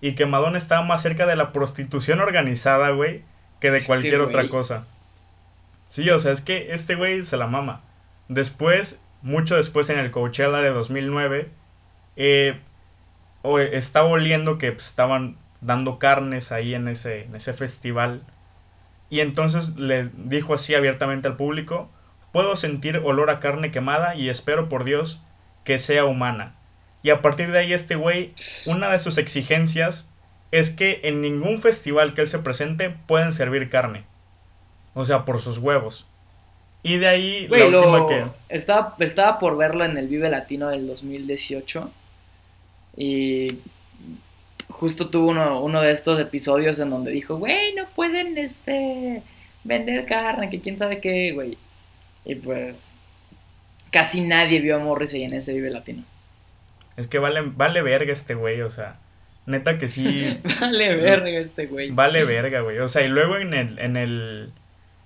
[0.02, 3.24] y que Madonna estaba más cerca de la prostitución organizada, güey,
[3.60, 4.86] que de este cualquier otra cosa.
[5.88, 7.82] Sí, o sea, es que este güey se la mama.
[8.28, 11.50] Después, mucho después en el Coachella de 2009,
[12.16, 12.60] eh,
[13.72, 18.24] estaba oliendo que pues, estaban dando carnes ahí en ese, en ese festival.
[19.10, 21.90] Y entonces le dijo así abiertamente al público,
[22.32, 25.24] puedo sentir olor a carne quemada y espero por Dios
[25.64, 26.56] que sea humana.
[27.02, 28.34] Y a partir de ahí este güey,
[28.66, 30.14] una de sus exigencias
[30.52, 34.06] es que en ningún festival que él se presente pueden servir carne.
[34.94, 36.08] O sea, por sus huevos.
[36.84, 38.26] Y de ahí la última que...
[38.50, 41.90] Estaba, estaba por verlo en el Vive Latino del 2018.
[42.98, 43.60] Y
[44.68, 49.24] justo tuvo uno, uno de estos episodios en donde dijo, güey, no pueden este,
[49.64, 51.58] vender carne, que quién sabe qué, güey.
[52.26, 52.92] Y pues
[53.92, 56.04] casi nadie vio a Morrissey en ese Vive Latino.
[56.98, 58.98] Es que vale, vale verga este güey, o sea.
[59.46, 60.40] Neta que sí.
[60.62, 61.92] vale verga este güey.
[61.92, 62.80] Vale verga, güey.
[62.80, 64.52] O sea, y luego en el, en el.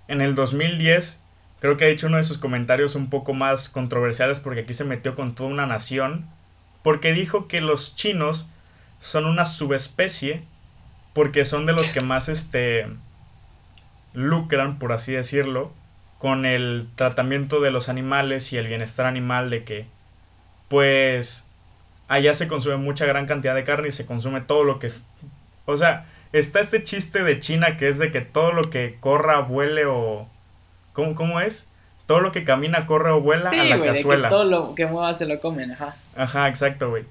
[0.07, 1.21] En el 2010,
[1.59, 4.83] creo que ha dicho uno de sus comentarios un poco más controversiales porque aquí se
[4.83, 6.27] metió con toda una nación.
[6.83, 8.47] Porque dijo que los chinos
[8.99, 10.43] son una subespecie.
[11.13, 12.87] Porque son de los que más este.
[14.13, 15.71] lucran, por así decirlo.
[16.19, 19.49] Con el tratamiento de los animales y el bienestar animal.
[19.49, 19.87] De que.
[20.69, 21.47] Pues
[22.07, 25.07] allá se consume mucha gran cantidad de carne y se consume todo lo que es...
[25.65, 29.39] O sea, está este chiste de China que es de que todo lo que corra,
[29.41, 30.29] vuele o...
[30.97, 31.69] ¿Cómo, cómo es?
[32.07, 34.29] Todo lo que camina, corre o vuela a la cazuela.
[34.29, 35.95] que todo lo que mueva se lo comen, ajá.
[36.15, 37.03] Ajá, exacto, güey.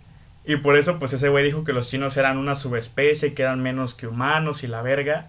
[0.44, 3.62] Y por eso, pues ese güey dijo que los chinos eran una subespecie, que eran
[3.62, 5.28] menos que humanos y la verga.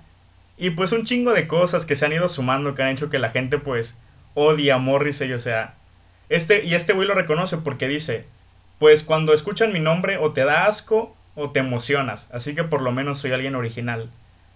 [0.57, 3.19] Y pues un chingo de cosas que se han ido sumando que han hecho que
[3.19, 3.99] la gente, pues,
[4.33, 5.75] odia a Morrissey, o sea.
[6.27, 8.25] Este, y este güey lo reconoce porque dice,
[8.79, 12.81] pues cuando escuchan mi nombre o te da asco o te emocionas, así que por
[12.81, 14.09] lo menos soy alguien original.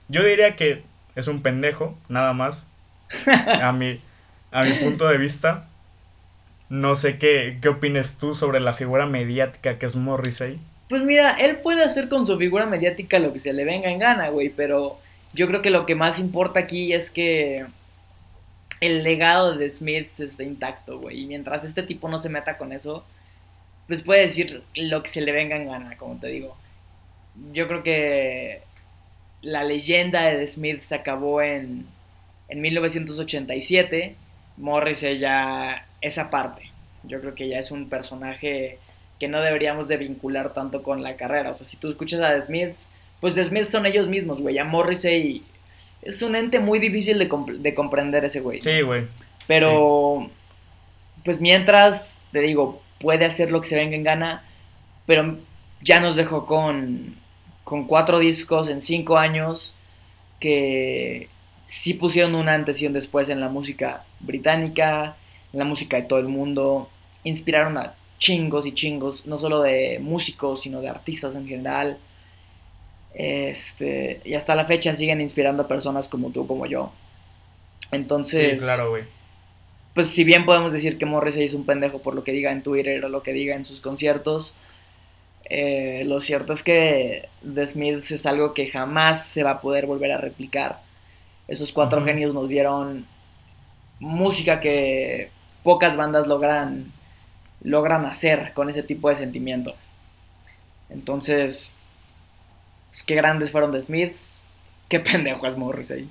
[0.08, 2.71] Yo diría que es un pendejo, nada más,
[3.62, 4.00] a mi,
[4.52, 5.68] a mi punto de vista.
[6.70, 10.60] No sé qué, qué opines tú sobre la figura mediática que es Morrissey.
[10.88, 14.00] Pues mira, él puede hacer con su figura mediática lo que se le venga en
[14.00, 15.00] gana, güey, pero
[15.34, 17.66] yo creo que lo que más importa aquí es que
[18.82, 21.22] el legado de Smith esté intacto, güey.
[21.22, 23.06] Y mientras este tipo no se meta con eso,
[23.88, 26.58] pues puede decir lo que se le venga en gana, como te digo.
[27.54, 28.62] Yo creo que
[29.42, 31.86] la leyenda de Smith se acabó en,
[32.52, 34.16] en 1987.
[34.58, 36.70] Morrissey ya esa parte.
[37.04, 38.78] Yo creo que ya es un personaje
[39.20, 41.50] que no deberíamos de vincular tanto con la carrera.
[41.50, 44.60] O sea, si tú escuchas a The Smiths, pues The Smiths son ellos mismos, güey.
[44.60, 45.44] A Morrissey
[46.02, 47.30] es un ente muy difícil de,
[47.60, 48.62] de comprender ese güey.
[48.62, 49.06] Sí, güey.
[49.48, 50.30] Pero,
[51.24, 54.44] pues mientras, te digo, puede hacer lo que se venga en gana,
[55.06, 55.38] pero
[55.82, 57.16] ya nos dejó con,
[57.64, 59.74] con cuatro discos en cinco años
[60.40, 61.30] que
[61.72, 65.16] sí pusieron un antes y un después en la música británica,
[65.54, 66.90] en la música de todo el mundo,
[67.24, 71.98] inspiraron a chingos y chingos, no solo de músicos, sino de artistas en general.
[73.14, 76.92] Este, y hasta la fecha siguen inspirando a personas como tú, como yo.
[77.92, 79.04] Entonces, sí, claro, güey
[79.94, 82.64] pues si bien podemos decir que Morrissey es un pendejo por lo que diga en
[82.64, 84.54] Twitter o lo que diga en sus conciertos,
[85.46, 89.86] eh, lo cierto es que The Smiths es algo que jamás se va a poder
[89.86, 90.82] volver a replicar.
[91.52, 93.06] Esos cuatro genios nos dieron
[94.00, 95.32] música que
[95.64, 96.94] pocas bandas logran,
[97.62, 99.76] logran hacer con ese tipo de sentimiento.
[100.90, 101.74] Entonces,
[102.92, 104.42] pues, qué grandes fueron The Smiths,
[104.88, 106.10] qué pendejo es Morrissey.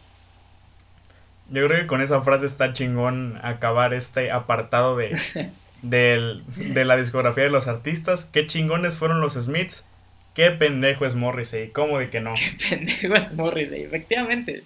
[1.48, 5.18] Yo creo que con esa frase está chingón acabar este apartado de,
[5.80, 8.26] de la discografía de los artistas.
[8.26, 9.86] Qué chingones fueron los Smiths.
[10.34, 11.70] Qué pendejo es Morrissey.
[11.70, 12.34] ¿Cómo de que no?
[12.34, 14.64] Qué pendejo es Morrissey, efectivamente.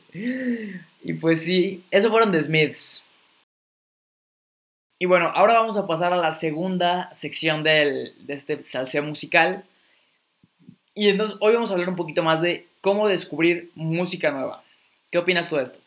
[1.02, 3.04] Y pues sí, eso fueron The Smiths.
[4.98, 9.64] Y bueno, ahora vamos a pasar a la segunda sección del, de este salseo musical.
[10.94, 14.62] Y entonces hoy vamos a hablar un poquito más de cómo descubrir música nueva.
[15.10, 15.78] ¿Qué opinas tú de esto?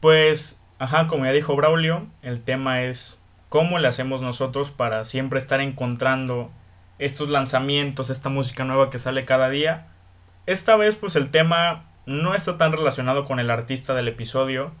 [0.00, 5.38] Pues, ajá, como ya dijo Braulio, el tema es cómo le hacemos nosotros para siempre
[5.38, 6.50] estar encontrando
[7.00, 9.88] estos lanzamientos, esta música nueva que sale cada día.
[10.46, 14.72] Esta vez, pues el tema no está tan relacionado con el artista del episodio,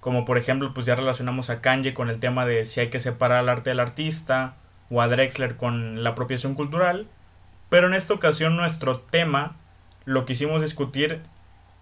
[0.00, 3.00] como por ejemplo pues ya relacionamos a Kanye con el tema de si hay que
[3.00, 4.56] separar el arte del artista,
[4.90, 7.06] o a Drexler con la apropiación cultural,
[7.68, 9.56] pero en esta ocasión nuestro tema
[10.04, 11.20] lo quisimos discutir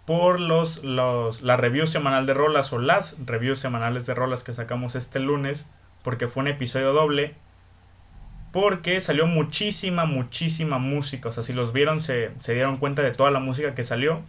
[0.04, 4.52] por los, los, la review semanal de rolas o las reviews semanales de rolas que
[4.52, 5.70] sacamos este lunes,
[6.02, 7.34] porque fue un episodio doble,
[8.52, 13.12] porque salió muchísima, muchísima música, o sea, si los vieron se, se dieron cuenta de
[13.12, 14.22] toda la música que salió,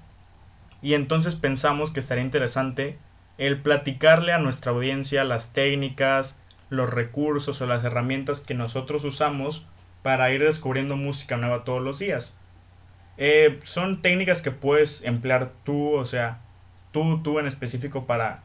[0.82, 2.98] y entonces pensamos que estaría interesante
[3.38, 6.40] el platicarle a nuestra audiencia las técnicas,
[6.70, 9.66] los recursos o las herramientas que nosotros usamos
[10.02, 12.38] para ir descubriendo música nueva todos los días.
[13.18, 16.42] Eh, son técnicas que puedes emplear tú, o sea,
[16.92, 18.44] tú, tú en específico para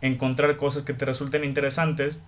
[0.00, 2.22] encontrar cosas que te resulten interesantes.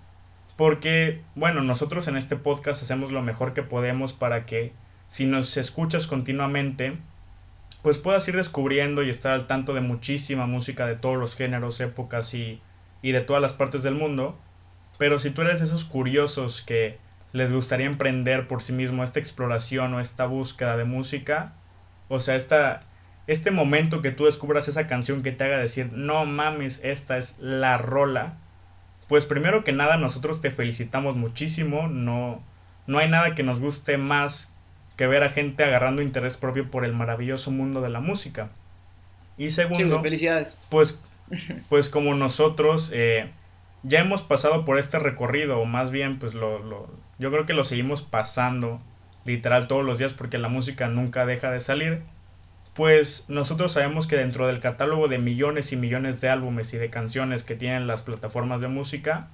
[0.56, 4.72] Porque, bueno, nosotros en este podcast hacemos lo mejor que podemos para que
[5.08, 6.98] si nos escuchas continuamente,
[7.82, 11.80] pues puedas ir descubriendo y estar al tanto de muchísima música de todos los géneros,
[11.80, 12.60] épocas y,
[13.02, 14.38] y de todas las partes del mundo.
[14.98, 16.98] Pero si tú eres de esos curiosos que
[17.32, 21.54] les gustaría emprender por sí mismo esta exploración o esta búsqueda de música,
[22.08, 22.82] o sea, esta,
[23.26, 27.36] este momento que tú descubras esa canción que te haga decir, no mames, esta es
[27.38, 28.38] la rola,
[29.12, 32.42] pues primero que nada nosotros te felicitamos muchísimo, no,
[32.86, 34.56] no hay nada que nos guste más
[34.96, 38.48] que ver a gente agarrando interés propio por el maravilloso mundo de la música.
[39.36, 40.56] Y segundo, felicidades.
[40.70, 40.98] pues,
[41.68, 43.28] pues como nosotros eh,
[43.82, 46.88] ya hemos pasado por este recorrido, o más bien, pues lo, lo,
[47.18, 48.80] yo creo que lo seguimos pasando
[49.26, 52.00] literal todos los días porque la música nunca deja de salir,
[52.74, 56.90] pues nosotros sabemos que dentro del catálogo de millones y millones de álbumes y de
[56.90, 59.28] canciones que tienen las plataformas de música,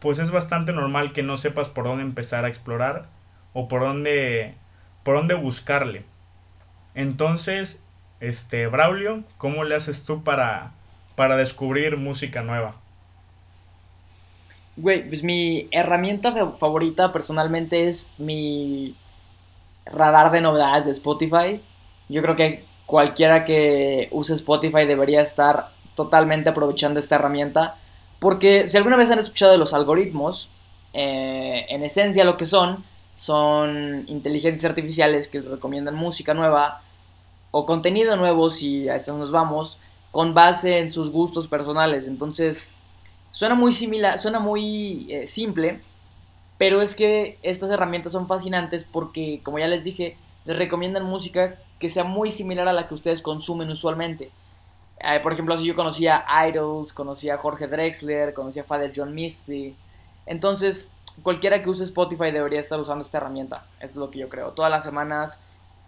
[0.00, 3.06] pues es bastante normal que no sepas por dónde empezar a explorar
[3.52, 4.56] o por dónde
[5.04, 6.04] por dónde buscarle.
[6.94, 7.84] Entonces,
[8.20, 10.72] este Braulio, ¿cómo le haces tú para
[11.14, 12.74] para descubrir música nueva?
[14.76, 18.96] Güey, pues mi herramienta favorita personalmente es mi
[19.84, 21.60] radar de novedades de Spotify.
[22.08, 27.76] Yo creo que cualquiera que use Spotify debería estar totalmente aprovechando esta herramienta.
[28.18, 30.50] Porque si alguna vez han escuchado de los algoritmos,
[30.92, 32.84] eh, en esencia lo que son
[33.14, 36.82] son inteligencias artificiales que recomiendan música nueva
[37.50, 39.78] o contenido nuevo si a eso nos vamos
[40.10, 42.06] con base en sus gustos personales.
[42.08, 42.68] Entonces,
[43.30, 45.80] suena muy similar, suena muy eh, simple,
[46.58, 51.58] pero es que estas herramientas son fascinantes porque, como ya les dije, les recomiendan música
[51.82, 54.30] que sea muy similar a la que ustedes consumen usualmente.
[55.00, 59.74] Eh, por ejemplo, si yo conocía Idols, conocía Jorge Drexler, conocía Father John Misty.
[60.24, 60.88] Entonces,
[61.24, 63.66] cualquiera que use Spotify debería estar usando esta herramienta.
[63.80, 64.52] Eso es lo que yo creo.
[64.52, 65.40] Todas las semanas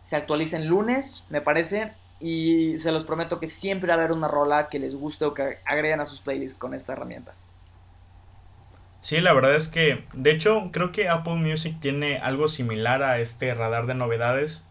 [0.02, 1.92] se actualicen lunes, me parece.
[2.18, 5.32] Y se los prometo que siempre va a haber una rola que les guste o
[5.32, 7.34] que agreguen a sus playlists con esta herramienta.
[9.00, 13.20] Sí, la verdad es que, de hecho, creo que Apple Music tiene algo similar a
[13.20, 14.64] este radar de novedades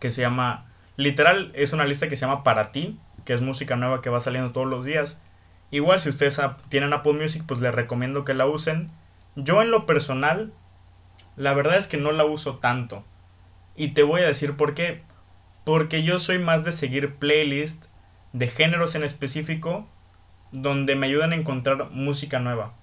[0.00, 3.76] que se llama, literal, es una lista que se llama Para ti, que es música
[3.76, 5.22] nueva que va saliendo todos los días.
[5.70, 8.90] Igual si ustedes tienen Apple Music, pues les recomiendo que la usen.
[9.36, 10.52] Yo en lo personal,
[11.36, 13.04] la verdad es que no la uso tanto.
[13.76, 15.02] Y te voy a decir por qué.
[15.64, 17.90] Porque yo soy más de seguir playlists
[18.32, 19.86] de géneros en específico
[20.52, 22.74] donde me ayudan a encontrar música nueva.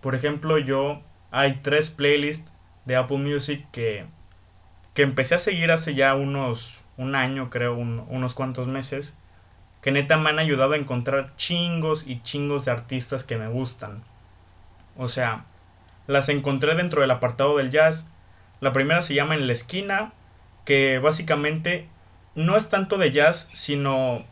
[0.00, 2.52] Por ejemplo, yo hay tres playlists
[2.84, 4.06] de Apple Music que,
[4.94, 9.16] que empecé a seguir hace ya unos, un año, creo, unos cuantos meses,
[9.80, 14.02] que neta me han ayudado a encontrar chingos y chingos de artistas que me gustan.
[14.96, 15.44] O sea,
[16.06, 18.06] las encontré dentro del apartado del jazz.
[18.60, 20.12] La primera se llama En la esquina,
[20.64, 21.88] que básicamente
[22.34, 24.24] no es tanto de jazz, sino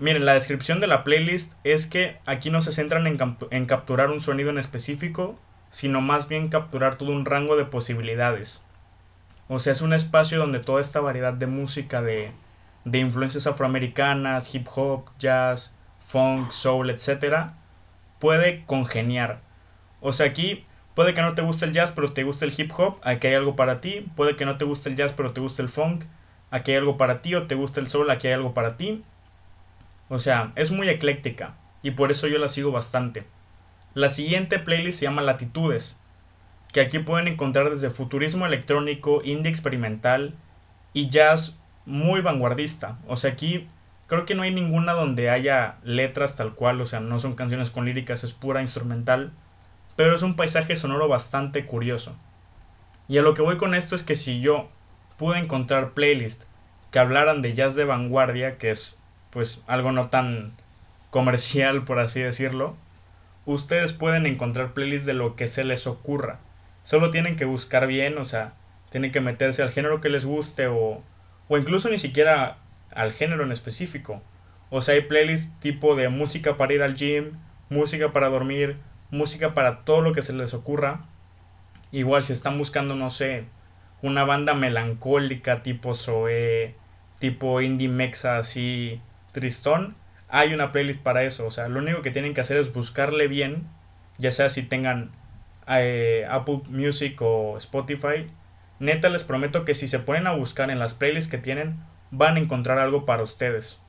[0.00, 4.22] Miren, la descripción de la playlist es que aquí no se centran en, capturar un
[4.22, 5.38] sonido en específico,
[5.68, 8.64] sino más bien capturar todo un rango de posibilidades.
[9.52, 12.30] O sea, es un espacio donde toda esta variedad de música de,
[12.84, 17.50] de influencias afroamericanas, hip hop, jazz, funk, soul, etc.,
[18.20, 19.40] puede congeniar.
[20.00, 22.70] O sea, aquí puede que no te guste el jazz, pero te guste el hip
[22.78, 24.06] hop, aquí hay algo para ti.
[24.14, 26.04] Puede que no te guste el jazz, pero te guste el funk,
[26.52, 27.34] aquí hay algo para ti.
[27.34, 29.02] O te gusta el soul, aquí hay algo para ti.
[30.08, 33.26] O sea, es muy ecléctica y por eso yo la sigo bastante.
[33.94, 35.99] La siguiente playlist se llama Latitudes,
[36.72, 40.34] que aquí pueden encontrar desde futurismo electrónico, indie experimental
[40.92, 42.98] y jazz muy vanguardista.
[43.08, 43.68] O sea, aquí
[44.06, 47.70] creo que no hay ninguna donde haya letras tal cual, o sea, no son canciones
[47.70, 49.32] con líricas, es pura instrumental,
[49.96, 52.16] pero es un paisaje sonoro bastante curioso.
[53.08, 54.68] Y a lo que voy con esto es que si yo
[55.18, 56.46] pude encontrar playlists
[56.90, 58.96] que hablaran de jazz de vanguardia, que es
[59.30, 60.52] pues algo no tan
[61.10, 62.76] comercial, por así decirlo,
[63.46, 66.38] ustedes pueden encontrar playlists de lo que se les ocurra.
[66.82, 68.54] Solo tienen que buscar bien, o sea,
[68.90, 71.02] tienen que meterse al género que les guste o,
[71.48, 72.58] o incluso ni siquiera
[72.92, 74.22] al género en específico.
[74.70, 77.32] O sea, hay playlists tipo de música para ir al gym,
[77.68, 78.76] música para dormir,
[79.10, 81.06] música para todo lo que se les ocurra.
[81.92, 83.44] Igual si están buscando, no sé,
[84.02, 86.74] una banda melancólica tipo Zoe,
[87.18, 89.00] tipo indie mexa así
[89.32, 89.96] tristón,
[90.28, 91.46] hay una playlist para eso.
[91.46, 93.66] O sea, lo único que tienen que hacer es buscarle bien,
[94.18, 95.10] ya sea si tengan
[95.70, 98.26] eh, Apple Music o Spotify.
[98.78, 102.36] Neta les prometo que si se ponen a buscar en las playlists que tienen, van
[102.36, 103.80] a encontrar algo para ustedes.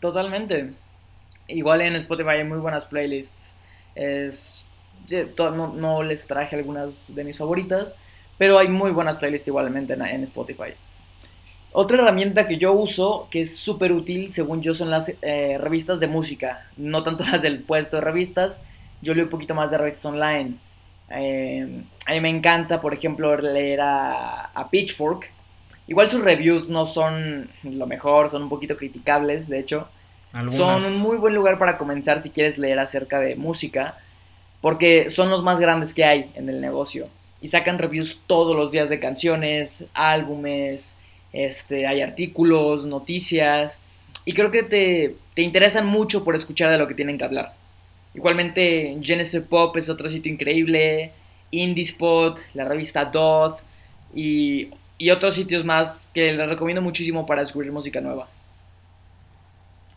[0.00, 0.72] Totalmente.
[1.48, 3.54] Igual en Spotify hay muy buenas playlists.
[5.76, 7.96] No, les traje algunas de mis favoritas,
[8.38, 10.74] pero hay muy buenas playlists igualmente en, en Spotify.
[11.74, 16.00] Otra herramienta que yo uso, que es súper útil, según yo, son las eh, revistas
[16.00, 16.66] de música.
[16.76, 18.56] No tanto las del puesto de revistas,
[19.02, 20.54] yo leo un poquito más de revistas online.
[21.10, 25.28] Eh, a mí me encanta, por ejemplo, leer a, a, Pitchfork.
[25.88, 29.88] Igual sus reviews no son lo mejor, son un poquito criticables, de hecho.
[30.46, 33.98] Son un muy buen lugar para comenzar si quieres leer acerca de música,
[34.62, 37.08] porque son los más grandes que hay en el negocio.
[37.42, 40.96] Y sacan reviews todos los días de canciones, álbumes,
[41.34, 43.78] este, hay artículos, noticias,
[44.24, 47.54] y creo que te, te interesan mucho por escuchar de lo que tienen que hablar.
[48.14, 51.12] Igualmente, Genesis Pop es otro sitio increíble,
[51.50, 53.60] Indiespot, la revista Doth
[54.14, 58.28] y, y otros sitios más que les recomiendo muchísimo para descubrir música nueva.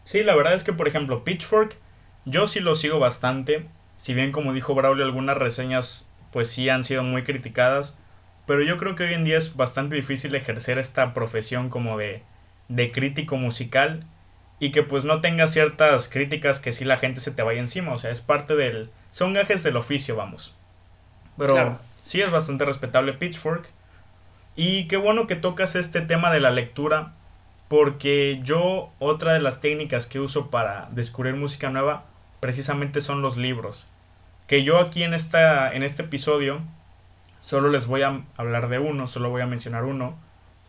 [0.05, 1.77] Sí, la verdad es que, por ejemplo, Pitchfork,
[2.25, 3.65] yo sí lo sigo bastante.
[3.97, 7.97] Si bien, como dijo Braulio, algunas reseñas, pues sí han sido muy criticadas.
[8.45, 12.21] Pero yo creo que hoy en día es bastante difícil ejercer esta profesión como de,
[12.69, 14.05] de crítico musical
[14.59, 17.93] y que pues no tenga ciertas críticas que si la gente se te vaya encima,
[17.93, 18.89] o sea, es parte del...
[19.11, 20.55] son gajes del oficio, vamos.
[21.37, 23.67] Pero sí es bastante respetable Pitchfork.
[24.55, 27.13] Y qué bueno que tocas este tema de la lectura,
[27.67, 32.05] porque yo otra de las técnicas que uso para descubrir música nueva
[32.39, 33.85] precisamente son los libros.
[34.47, 36.61] Que yo aquí en, esta, en este episodio
[37.45, 40.17] Solo les voy a hablar de uno, solo voy a mencionar uno,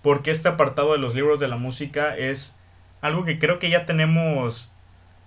[0.03, 2.56] porque este apartado de los libros de la música es
[3.01, 4.73] algo que creo que ya tenemos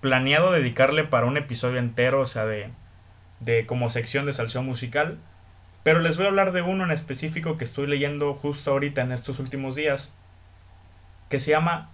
[0.02, 2.70] planeado dedicarle para un episodio entero, o sea, de,
[3.40, 5.18] de como sección de salseo musical.
[5.84, 9.12] Pero les voy a hablar de uno en específico que estoy leyendo justo ahorita en
[9.12, 10.16] estos últimos días,
[11.30, 11.90] que se llama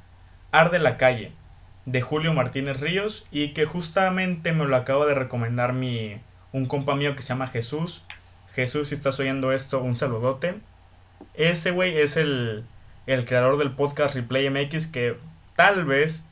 [0.52, 1.32] Arde la calle,
[1.86, 6.20] de Julio Martínez Ríos, y que justamente me lo acaba de recomendar mi,
[6.52, 8.04] un compa mío que se llama Jesús,
[8.56, 10.56] Jesús, si estás oyendo esto, un saludote.
[11.34, 12.64] Ese güey es el,
[13.06, 15.18] el creador del podcast Replay MX que
[15.56, 16.26] tal vez,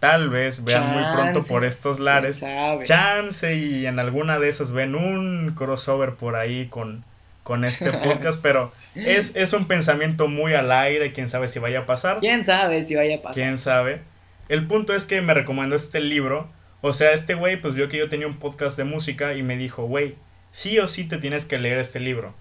[0.00, 2.44] tal vez vean muy pronto por estos lares.
[2.84, 7.04] Chance y en alguna de esas ven un crossover por ahí con,
[7.42, 11.80] con este podcast, pero es, es un pensamiento muy al aire, quién sabe si vaya
[11.80, 12.18] a pasar.
[12.18, 13.34] Quién sabe si vaya a pasar.
[13.34, 14.02] Quién sabe.
[14.48, 16.50] El punto es que me recomendó este libro.
[16.80, 19.56] O sea, este güey, pues vio que yo tenía un podcast de música y me
[19.56, 20.16] dijo, güey,
[20.50, 22.34] sí o sí te tienes que leer este libro.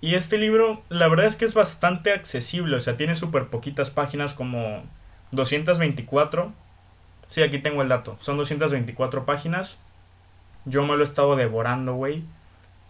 [0.00, 3.90] Y este libro, la verdad es que es bastante accesible, o sea, tiene súper poquitas
[3.90, 4.84] páginas, como
[5.36, 6.52] 224.
[7.28, 9.80] Sí, aquí tengo el dato, son 224 páginas.
[10.64, 12.24] Yo me lo he estado devorando, güey.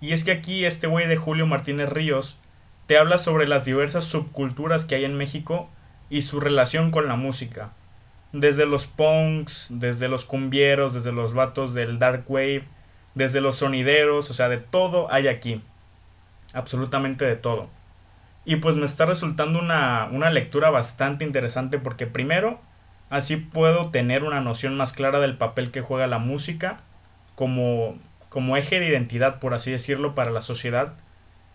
[0.00, 2.38] Y es que aquí este güey de Julio Martínez Ríos
[2.86, 5.68] te habla sobre las diversas subculturas que hay en México
[6.08, 7.72] y su relación con la música.
[8.32, 12.64] Desde los punks, desde los cumbieros, desde los vatos del dark wave,
[13.14, 15.62] desde los sonideros, o sea, de todo hay aquí.
[16.52, 17.68] Absolutamente de todo.
[18.46, 22.60] Y pues me está resultando una, una lectura bastante interesante porque primero,
[23.10, 26.80] así puedo tener una noción más clara del papel que juega la música
[27.34, 30.94] como, como eje de identidad, por así decirlo, para la sociedad,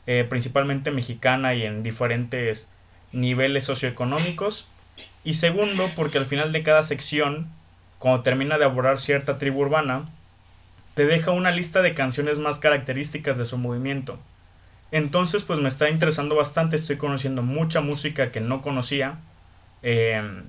[0.05, 2.69] eh, principalmente mexicana y en diferentes
[3.13, 4.67] niveles socioeconómicos.
[5.23, 7.47] Y segundo, porque al final de cada sección,
[7.99, 10.09] cuando termina de abordar cierta tribu urbana,
[10.93, 14.19] te deja una lista de canciones más características de su movimiento.
[14.91, 19.19] Entonces, pues me está interesando bastante, estoy conociendo mucha música que no conocía.
[19.81, 20.43] Em,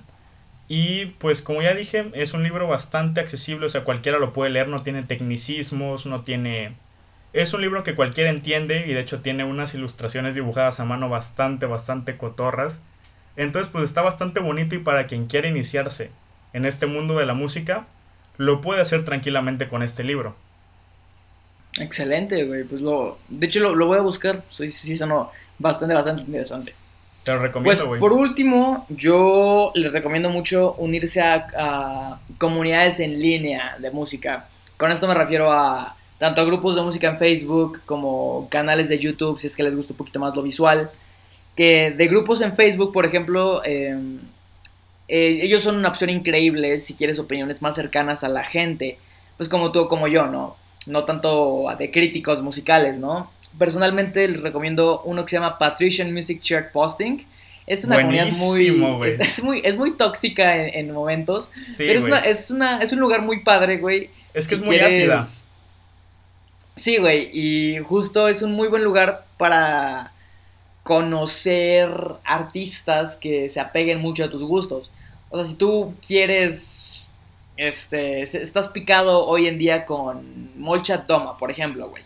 [0.67, 4.51] y pues como ya dije, es un libro bastante accesible, o sea, cualquiera lo puede
[4.51, 6.75] leer, no tiene tecnicismos, no tiene...
[7.33, 11.09] Es un libro que cualquiera entiende y de hecho tiene unas ilustraciones dibujadas a mano
[11.09, 12.81] bastante, bastante cotorras.
[13.37, 16.11] Entonces, pues está bastante bonito y para quien quiera iniciarse
[16.53, 17.87] en este mundo de la música,
[18.37, 20.35] lo puede hacer tranquilamente con este libro.
[21.79, 22.63] Excelente, güey.
[22.63, 24.43] Pues lo, de hecho lo, voy a buscar.
[24.51, 26.73] Sí, sí, sonó bastante, bastante interesante.
[27.23, 33.77] Te lo recomiendo, pues, por último, yo les recomiendo mucho unirse a, comunidades en línea
[33.79, 34.47] de música.
[34.77, 38.99] Con esto me refiero a tanto a grupos de música en Facebook como canales de
[38.99, 40.91] YouTube, si es que les gusta un poquito más lo visual.
[41.55, 44.19] Que de grupos en Facebook, por ejemplo, em,
[45.07, 48.97] eh, ellos son una opción increíble si quieres opiniones más cercanas a la gente.
[49.37, 50.57] Pues como tú o como yo, ¿no?
[50.85, 53.29] No tanto de críticos musicales, ¿no?
[53.57, 57.25] personalmente les recomiendo uno que se llama Patrician Music Chart Posting.
[57.65, 58.67] Es una comunidad muy
[59.19, 59.61] es, muy.
[59.63, 61.49] es muy tóxica en, momentos.
[61.77, 64.09] pero es, una, es, una, es un lugar muy padre, güey.
[64.33, 65.25] Es que es muy ácida.
[66.75, 67.29] Sí, güey.
[67.31, 70.11] Y justo es un muy buen lugar para
[70.81, 71.89] conocer
[72.25, 74.91] artistas que se apeguen mucho a tus gustos.
[75.29, 77.02] O sea, si tú quieres.
[77.57, 78.21] Este.
[78.21, 82.03] Estás picado hoy en día con Molchat Toma, por ejemplo, güey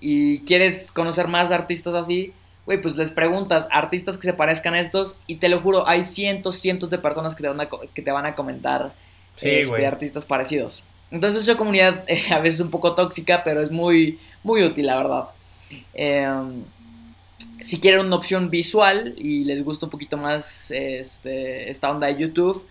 [0.00, 2.32] y quieres conocer más artistas así,
[2.64, 6.04] güey, pues les preguntas artistas que se parezcan a estos y te lo juro, hay
[6.04, 8.92] cientos, cientos de personas que te van a, que te van a comentar
[9.40, 10.84] este, artistas parecidos.
[11.10, 14.86] Entonces esa comunidad eh, a veces es un poco tóxica, pero es muy, muy útil,
[14.86, 15.24] la verdad.
[15.94, 16.64] Em,
[17.62, 22.16] si quieren una opción visual y les gusta un poquito más este, esta onda de
[22.16, 22.64] YouTube,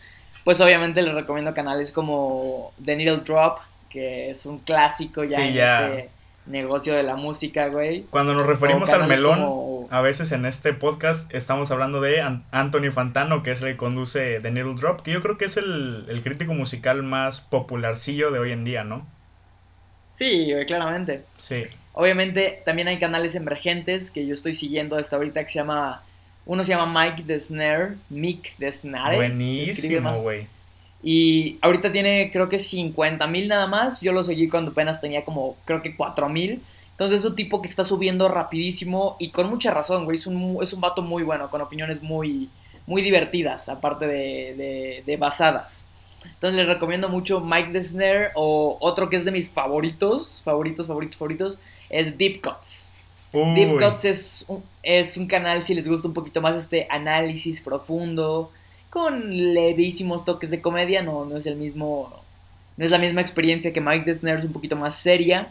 [0.45, 3.57] pues obviamente les recomiendo canales como The Needle Drop,
[3.89, 6.09] que es un clásico ya en este
[6.45, 8.03] negocio de la música, güey.
[8.11, 12.21] Cuando nos referimos al melón, a veces en este podcast estamos hablando de
[12.51, 15.57] Anthony Fantano, que es el que conduce The Needle Drop, que yo creo que es
[15.57, 19.07] el, crítico musical más popularcillo de hoy en día, ¿no?
[20.11, 21.23] Sí, claramente.
[21.39, 21.61] Sí.
[21.93, 26.03] Obviamente también hay canales emergentes que yo estoy siguiendo hasta ahorita que se llama...
[26.45, 29.15] Uno se llama Mike the Snare, Mick the Snare.
[29.15, 30.47] Buenísimo, güey.
[31.01, 34.01] Y ahorita tiene creo que 50 mil nada más.
[34.01, 36.61] Yo lo seguí cuando apenas tenía como creo que 4 mil.
[36.91, 40.17] Entonces es un tipo que está subiendo rapidísimo y con mucha razón, güey.
[40.17, 42.49] Es un, es un vato muy bueno, con opiniones muy,
[42.87, 45.87] muy divertidas, aparte de, de, basadas.
[46.23, 50.87] Entonces les recomiendo mucho Mike the Snare o otro que es de mis favoritos, favoritos,
[50.87, 52.94] favoritos, favoritos, es Deep Cuts.
[53.55, 57.61] Deep Cuts es un, es un canal si les gusta un poquito más este análisis
[57.61, 58.51] profundo,
[58.89, 62.23] con levísimos toques de comedia, no, no es el mismo,
[62.77, 65.49] no es la misma experiencia que Mike Desner, es un poquito más seria,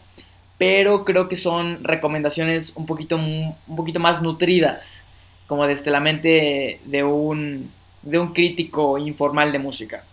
[0.57, 5.07] pero creo que son recomendaciones un poquito, un poquito más nutridas,
[5.47, 7.71] como desde la mente de un,
[8.03, 10.05] de un crítico informal de música.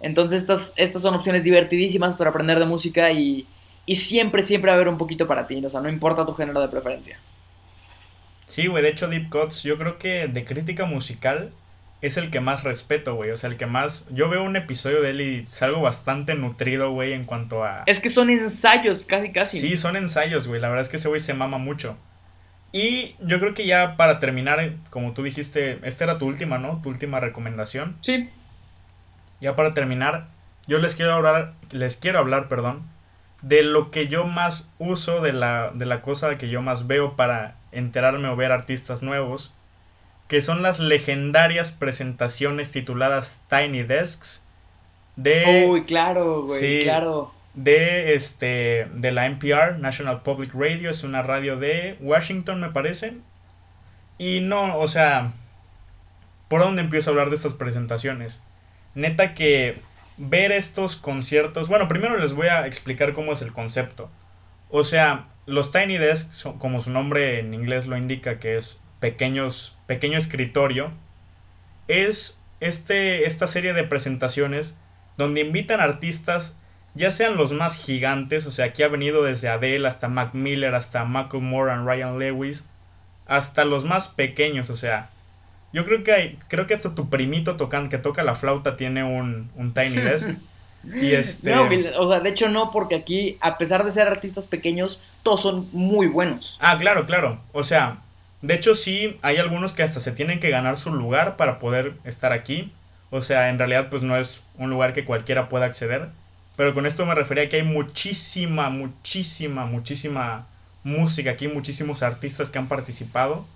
[0.00, 3.46] Entonces estas, estas son opciones divertidísimas para aprender de música y,
[3.86, 6.32] y siempre, siempre va a haber un poquito para ti, o sea, no importa tu
[6.32, 7.18] género de preferencia.
[8.46, 11.50] Sí, güey, de hecho Deep Cuts, yo creo que de crítica musical
[12.04, 13.30] es el que más respeto, güey.
[13.30, 14.06] O sea, el que más.
[14.10, 17.82] Yo veo un episodio de él y salgo bastante nutrido, güey, en cuanto a.
[17.86, 19.58] Es que son ensayos, casi, casi.
[19.58, 20.60] Sí, son ensayos, güey.
[20.60, 21.96] La verdad es que ese güey se mama mucho.
[22.72, 26.82] Y yo creo que ya para terminar, como tú dijiste, esta era tu última, ¿no?
[26.82, 27.96] Tu última recomendación.
[28.02, 28.28] Sí.
[29.40, 30.28] Ya para terminar,
[30.66, 32.82] yo les quiero hablar, les quiero hablar, perdón,
[33.44, 37.14] de lo que yo más uso, de la, de la cosa que yo más veo
[37.14, 39.54] para enterarme o ver artistas nuevos
[40.28, 44.44] que son las legendarias presentaciones tituladas Tiny Desks
[45.16, 47.32] de Uy, claro, güey, claro.
[47.54, 53.18] De este de la NPR, National Public Radio, es una radio de Washington, me parece.
[54.18, 55.30] Y no, o sea,
[56.48, 58.42] ¿por dónde empiezo a hablar de estas presentaciones?
[58.96, 59.78] Neta que
[60.16, 64.10] ver estos conciertos, bueno, primero les voy a explicar cómo es el concepto.
[64.70, 69.78] O sea, los Tiny Desks, como su nombre en inglés lo indica, que es pequeños,
[69.86, 70.92] pequeño escritorio,
[71.88, 74.76] es este, esta serie de presentaciones
[75.16, 76.58] donde invitan artistas,
[76.94, 80.74] ya sean los más gigantes, o sea, aquí ha venido desde Adele hasta Mac Miller,
[80.74, 82.68] hasta Michael Moore y Ryan Lewis,
[83.26, 85.10] hasta los más pequeños, o sea,
[85.74, 89.04] yo creo que hay, creo que hasta tu primito tocando que toca la flauta tiene
[89.04, 90.30] un, un Tiny Desk.
[90.84, 91.50] Y este...
[91.50, 91.66] No,
[91.98, 95.66] o sea, de hecho no, porque aquí, a pesar de ser artistas pequeños, todos son
[95.72, 96.58] muy buenos.
[96.60, 97.40] Ah, claro, claro.
[97.52, 98.02] O sea,
[98.42, 101.94] de hecho, sí, hay algunos que hasta se tienen que ganar su lugar para poder
[102.04, 102.70] estar aquí.
[103.08, 106.10] O sea, en realidad, pues no es un lugar que cualquiera pueda acceder.
[106.54, 110.46] Pero con esto me refería a que hay muchísima, muchísima, muchísima
[110.82, 113.46] música aquí, muchísimos artistas que han participado.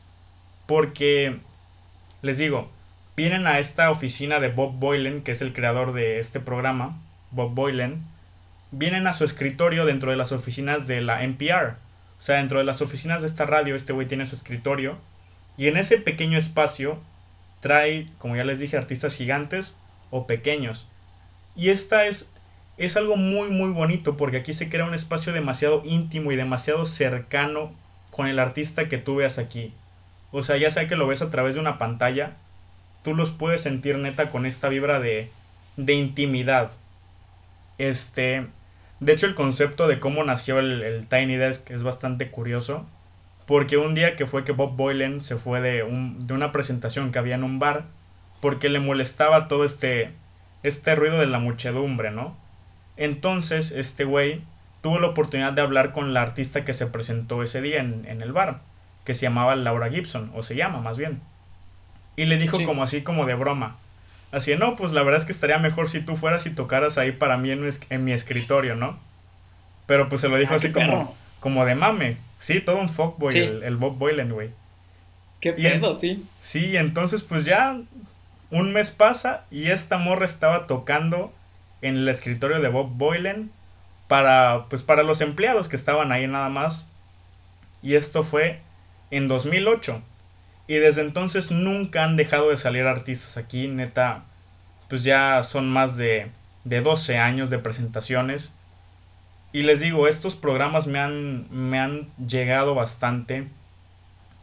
[0.67, 1.37] Porque,
[2.23, 2.71] les digo,
[3.17, 7.01] vienen a esta oficina de Bob Boylan, que es el creador de este programa,
[7.31, 8.05] Bob Boylan.
[8.71, 11.77] Vienen a su escritorio dentro de las oficinas de la NPR
[12.19, 14.99] o sea, dentro de las oficinas de esta radio, este güey tiene su escritorio.
[15.57, 16.99] Y en ese pequeño espacio
[17.61, 19.77] trae, como ya les dije, artistas gigantes
[20.11, 20.89] o pequeños.
[21.55, 22.31] Y esta es,
[22.77, 26.87] es algo muy, muy bonito porque aquí se crea un espacio demasiado íntimo y demasiado
[26.87, 27.73] cercano
[28.11, 29.73] con el artista que tú veas aquí.
[30.31, 32.37] O sea, ya sea que lo ves a través de una pantalla,
[33.03, 35.31] tú los puedes sentir neta con esta vibra de,
[35.77, 36.73] de intimidad.
[37.79, 38.47] Este,
[39.01, 42.87] de hecho el concepto de cómo nació el, el, Tiny Desk es bastante curioso.
[43.47, 47.13] Porque un día que fue que Bob Boylan se fue de, un, de una presentación
[47.13, 47.85] que había en un bar,
[48.43, 50.11] porque le molestaba todo este,
[50.63, 52.37] este ruido de la muchedumbre, ¿no?
[52.99, 54.43] Entonces este güey
[54.83, 58.21] tuvo la oportunidad de hablar con la artista que se presentó ese día en, en
[58.21, 58.61] el bar,
[59.09, 61.23] que se llamaba Laura Gibson, o se llama más bien.
[62.15, 63.79] Y le dijo como así, como de broma.
[64.33, 67.13] Así, no, pues la verdad es que estaría mejor si tú fueras y tocaras ahí
[67.13, 68.99] para mí en mi, en mi escritorio, ¿no?
[69.87, 72.19] Pero pues se lo dijo ah, así como, como de mame.
[72.39, 74.51] Sí, todo un fuckboy, el, el, Bob Boylan, güey.
[75.41, 76.23] Qué pedo, sí.
[76.39, 77.81] Sí, entonces pues ya
[78.51, 81.33] un mes pasa y esta morra estaba tocando
[81.81, 83.51] en el escritorio de Bob Boylan
[84.07, 86.87] para, pues para los empleados que estaban ahí nada más.
[87.81, 88.61] Y esto fue
[89.11, 90.03] en 2008.
[90.67, 94.25] Y desde entonces nunca han dejado de salir artistas aquí, neta.
[94.89, 96.31] Pues ya son más de,
[96.65, 98.55] de 12 años de presentaciones.
[99.53, 103.49] Y les digo, estos programas me han, me han llegado bastante.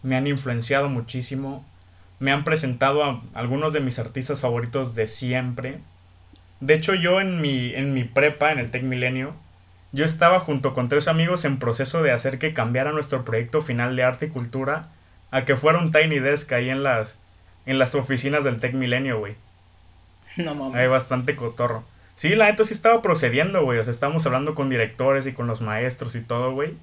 [0.02, 1.64] Me han influenciado muchísimo.
[2.20, 5.80] Me han presentado a algunos de mis artistas favoritos de siempre.
[6.60, 9.36] De hecho, yo en mi, en mi prepa, en el Tech Milenio,
[9.96, 13.96] yo estaba junto con tres amigos en proceso de hacer que cambiara nuestro proyecto final
[13.96, 14.90] de arte y cultura
[15.32, 17.18] a que fuera un Tiny Desk ahí en las,
[17.66, 19.36] en las oficinas del Tech Milenio, güey.
[20.36, 20.76] No mames.
[20.76, 21.86] Hay bastante cotorro.
[22.16, 23.80] Sí, la neta sí estaba procediendo, güey.
[23.80, 26.74] O sea, estábamos hablando con directores y con los maestros y todo, güey.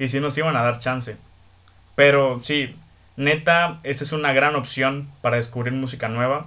[0.00, 1.16] Y sí nos iban a dar chance.
[1.94, 2.74] Pero sí,
[3.16, 6.46] neta, esa es una gran opción para descubrir música nueva.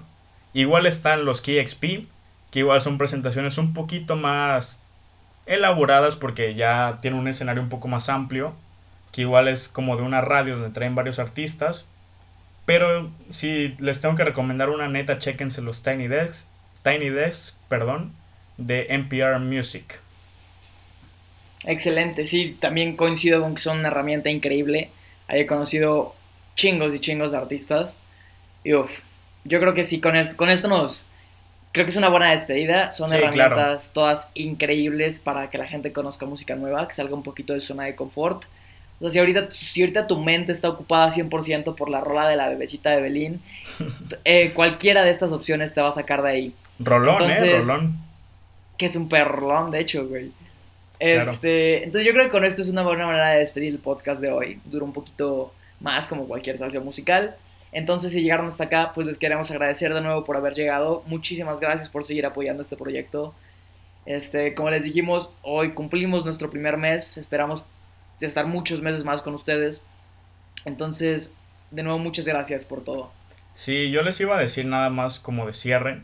[0.52, 2.10] Igual están los KXP,
[2.52, 4.83] que igual son presentaciones un poquito más
[5.46, 8.56] elaboradas porque ya tienen un escenario un poco más amplio
[9.14, 11.88] que igual es como de una radio donde traen varios artistas.
[12.66, 16.50] Pero si les tengo que recomendar una neta, chequense los Tiny Desks,
[16.82, 18.14] Tiny Desks, perdón,
[18.58, 20.00] de NPR Music.
[21.66, 24.90] Excelente, sí, también coincido con que son una herramienta increíble.
[25.30, 26.16] He conocido
[26.56, 28.00] chingos y chingos de artistas.
[28.64, 28.92] Y uff,
[29.44, 31.06] yo creo que sí, con esto, con esto nos...
[31.74, 32.92] Creo que es una buena despedida.
[32.92, 37.54] Son herramientas todas increíbles para que la gente conozca música nueva, que salga un poquito
[37.54, 38.44] de zona de confort.
[39.00, 42.36] O sea, si ahorita, si ahorita tu mente está ocupada 100% por la rola de
[42.36, 43.42] la bebecita de Belín,
[44.24, 46.54] eh, cualquiera de estas opciones te va a sacar de ahí.
[46.78, 47.98] Rolón, eh, rolón.
[48.78, 50.32] Que es un perrolón, de hecho, güey.
[51.00, 54.22] Este, entonces yo creo que con esto es una buena manera de despedir el podcast
[54.22, 54.60] de hoy.
[54.66, 57.36] Dura un poquito más como cualquier salsa musical.
[57.74, 61.04] Entonces si llegaron hasta acá, pues les queremos agradecer de nuevo por haber llegado.
[61.08, 63.34] Muchísimas gracias por seguir apoyando este proyecto.
[64.06, 67.18] Este, como les dijimos, hoy cumplimos nuestro primer mes.
[67.18, 67.66] Esperamos
[68.22, 69.84] estar muchos meses más con ustedes.
[70.66, 71.34] Entonces,
[71.72, 73.12] de nuevo, muchas gracias por todo.
[73.54, 76.02] Sí, yo les iba a decir nada más como de cierre,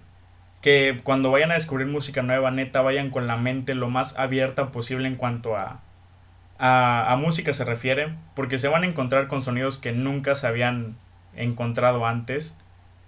[0.62, 4.72] que cuando vayan a descubrir música nueva, neta, vayan con la mente lo más abierta
[4.72, 5.82] posible en cuanto a,
[6.58, 10.48] a, a música se refiere, porque se van a encontrar con sonidos que nunca se
[10.48, 10.98] habían
[11.36, 12.58] encontrado antes.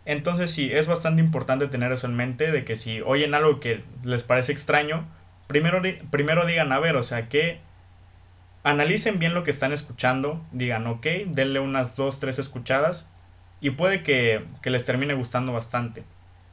[0.06, 3.84] Entonces sí, es bastante importante tener eso en mente, de que si oyen algo que
[4.04, 5.06] les parece extraño,
[5.48, 7.60] primero, primero digan, a ver, o sea, ¿qué,
[8.64, 13.10] analicen bien lo que están escuchando, digan, ok, denle unas dos, tres escuchadas
[13.60, 16.04] y puede que, les termine gustando bastante.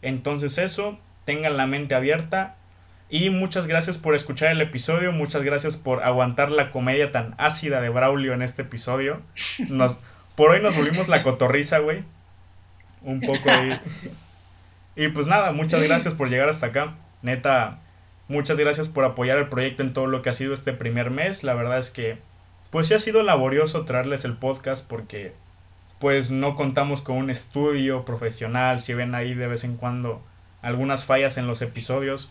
[0.02, 2.56] Entonces eso, tengan la mente abierta
[3.10, 7.80] y muchas gracias por escuchar el episodio, muchas gracias por aguantar la comedia tan ácida
[7.80, 9.22] de Braulio en este episodio.
[9.68, 9.98] Nos,
[10.38, 12.04] por hoy nos volvimos la cotorriza, güey.
[13.02, 13.78] Un poco ahí.
[14.96, 16.96] Y pues nada, muchas gracias por llegar hasta acá.
[17.22, 17.78] Neta,
[18.28, 21.44] Muchas gracias por apoyar el proyecto en todo lo que ha sido este primer mes.
[21.44, 22.18] La verdad es que
[22.70, 25.32] pues sí ha sido laborioso traerles el podcast porque
[25.98, 28.80] pues no contamos con un estudio profesional.
[28.80, 30.22] Si ven ahí de vez en cuando
[30.62, 32.30] algunas fallas en los episodios,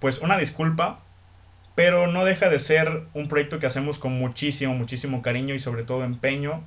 [0.00, 1.00] pues una disculpa.
[1.74, 5.82] Pero no deja de ser un proyecto que hacemos con muchísimo, muchísimo cariño y sobre
[5.82, 6.62] todo empeño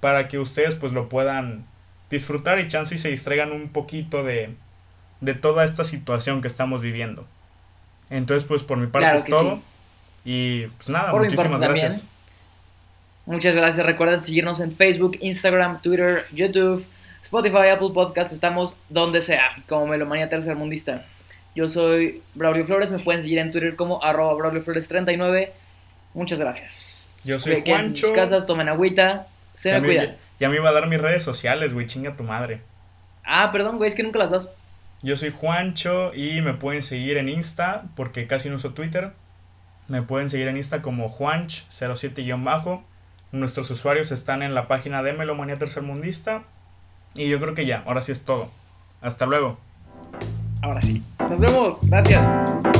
[0.00, 1.64] para que ustedes pues lo puedan
[2.10, 4.54] disfrutar y chance y se distraigan un poquito de,
[5.20, 7.26] de toda esta situación que estamos viviendo.
[8.10, 9.60] Entonces, pues por mi parte es todo.
[10.24, 12.04] Y pues nada, muchísimas gracias.
[13.26, 13.84] Muchas gracias.
[13.84, 16.84] Recuerden seguirnos en Facebook, Instagram, Twitter, YouTube,
[17.22, 18.32] Spotify, Apple Podcast.
[18.32, 21.04] Estamos donde sea, como Melomanía Tercermundista.
[21.56, 22.90] Yo soy Braulio Flores.
[22.90, 25.52] Me pueden seguir en Twitter como arroba Braulio Flores 39.
[26.14, 27.10] Muchas gracias.
[27.24, 27.86] Yo soy Juancho.
[27.86, 29.26] En sus casas, tomen agüita.
[29.56, 30.16] Se me cuidan.
[30.38, 31.86] Ya me iba a dar mis redes sociales, güey.
[31.86, 32.60] Chinga tu madre.
[33.24, 33.88] Ah, perdón, güey.
[33.88, 34.54] Es que nunca las das.
[35.02, 39.12] Yo soy Juancho y me pueden seguir en Insta porque casi no uso Twitter.
[39.88, 42.82] Me pueden seguir en Insta como Juanch07-.
[43.32, 46.44] Nuestros usuarios están en la página de Melomanía Tercermundista.
[47.14, 48.50] Y yo creo que ya, ahora sí es todo.
[49.00, 49.58] Hasta luego.
[50.62, 51.02] Ahora sí.
[51.18, 51.78] Nos vemos.
[51.82, 52.75] Gracias.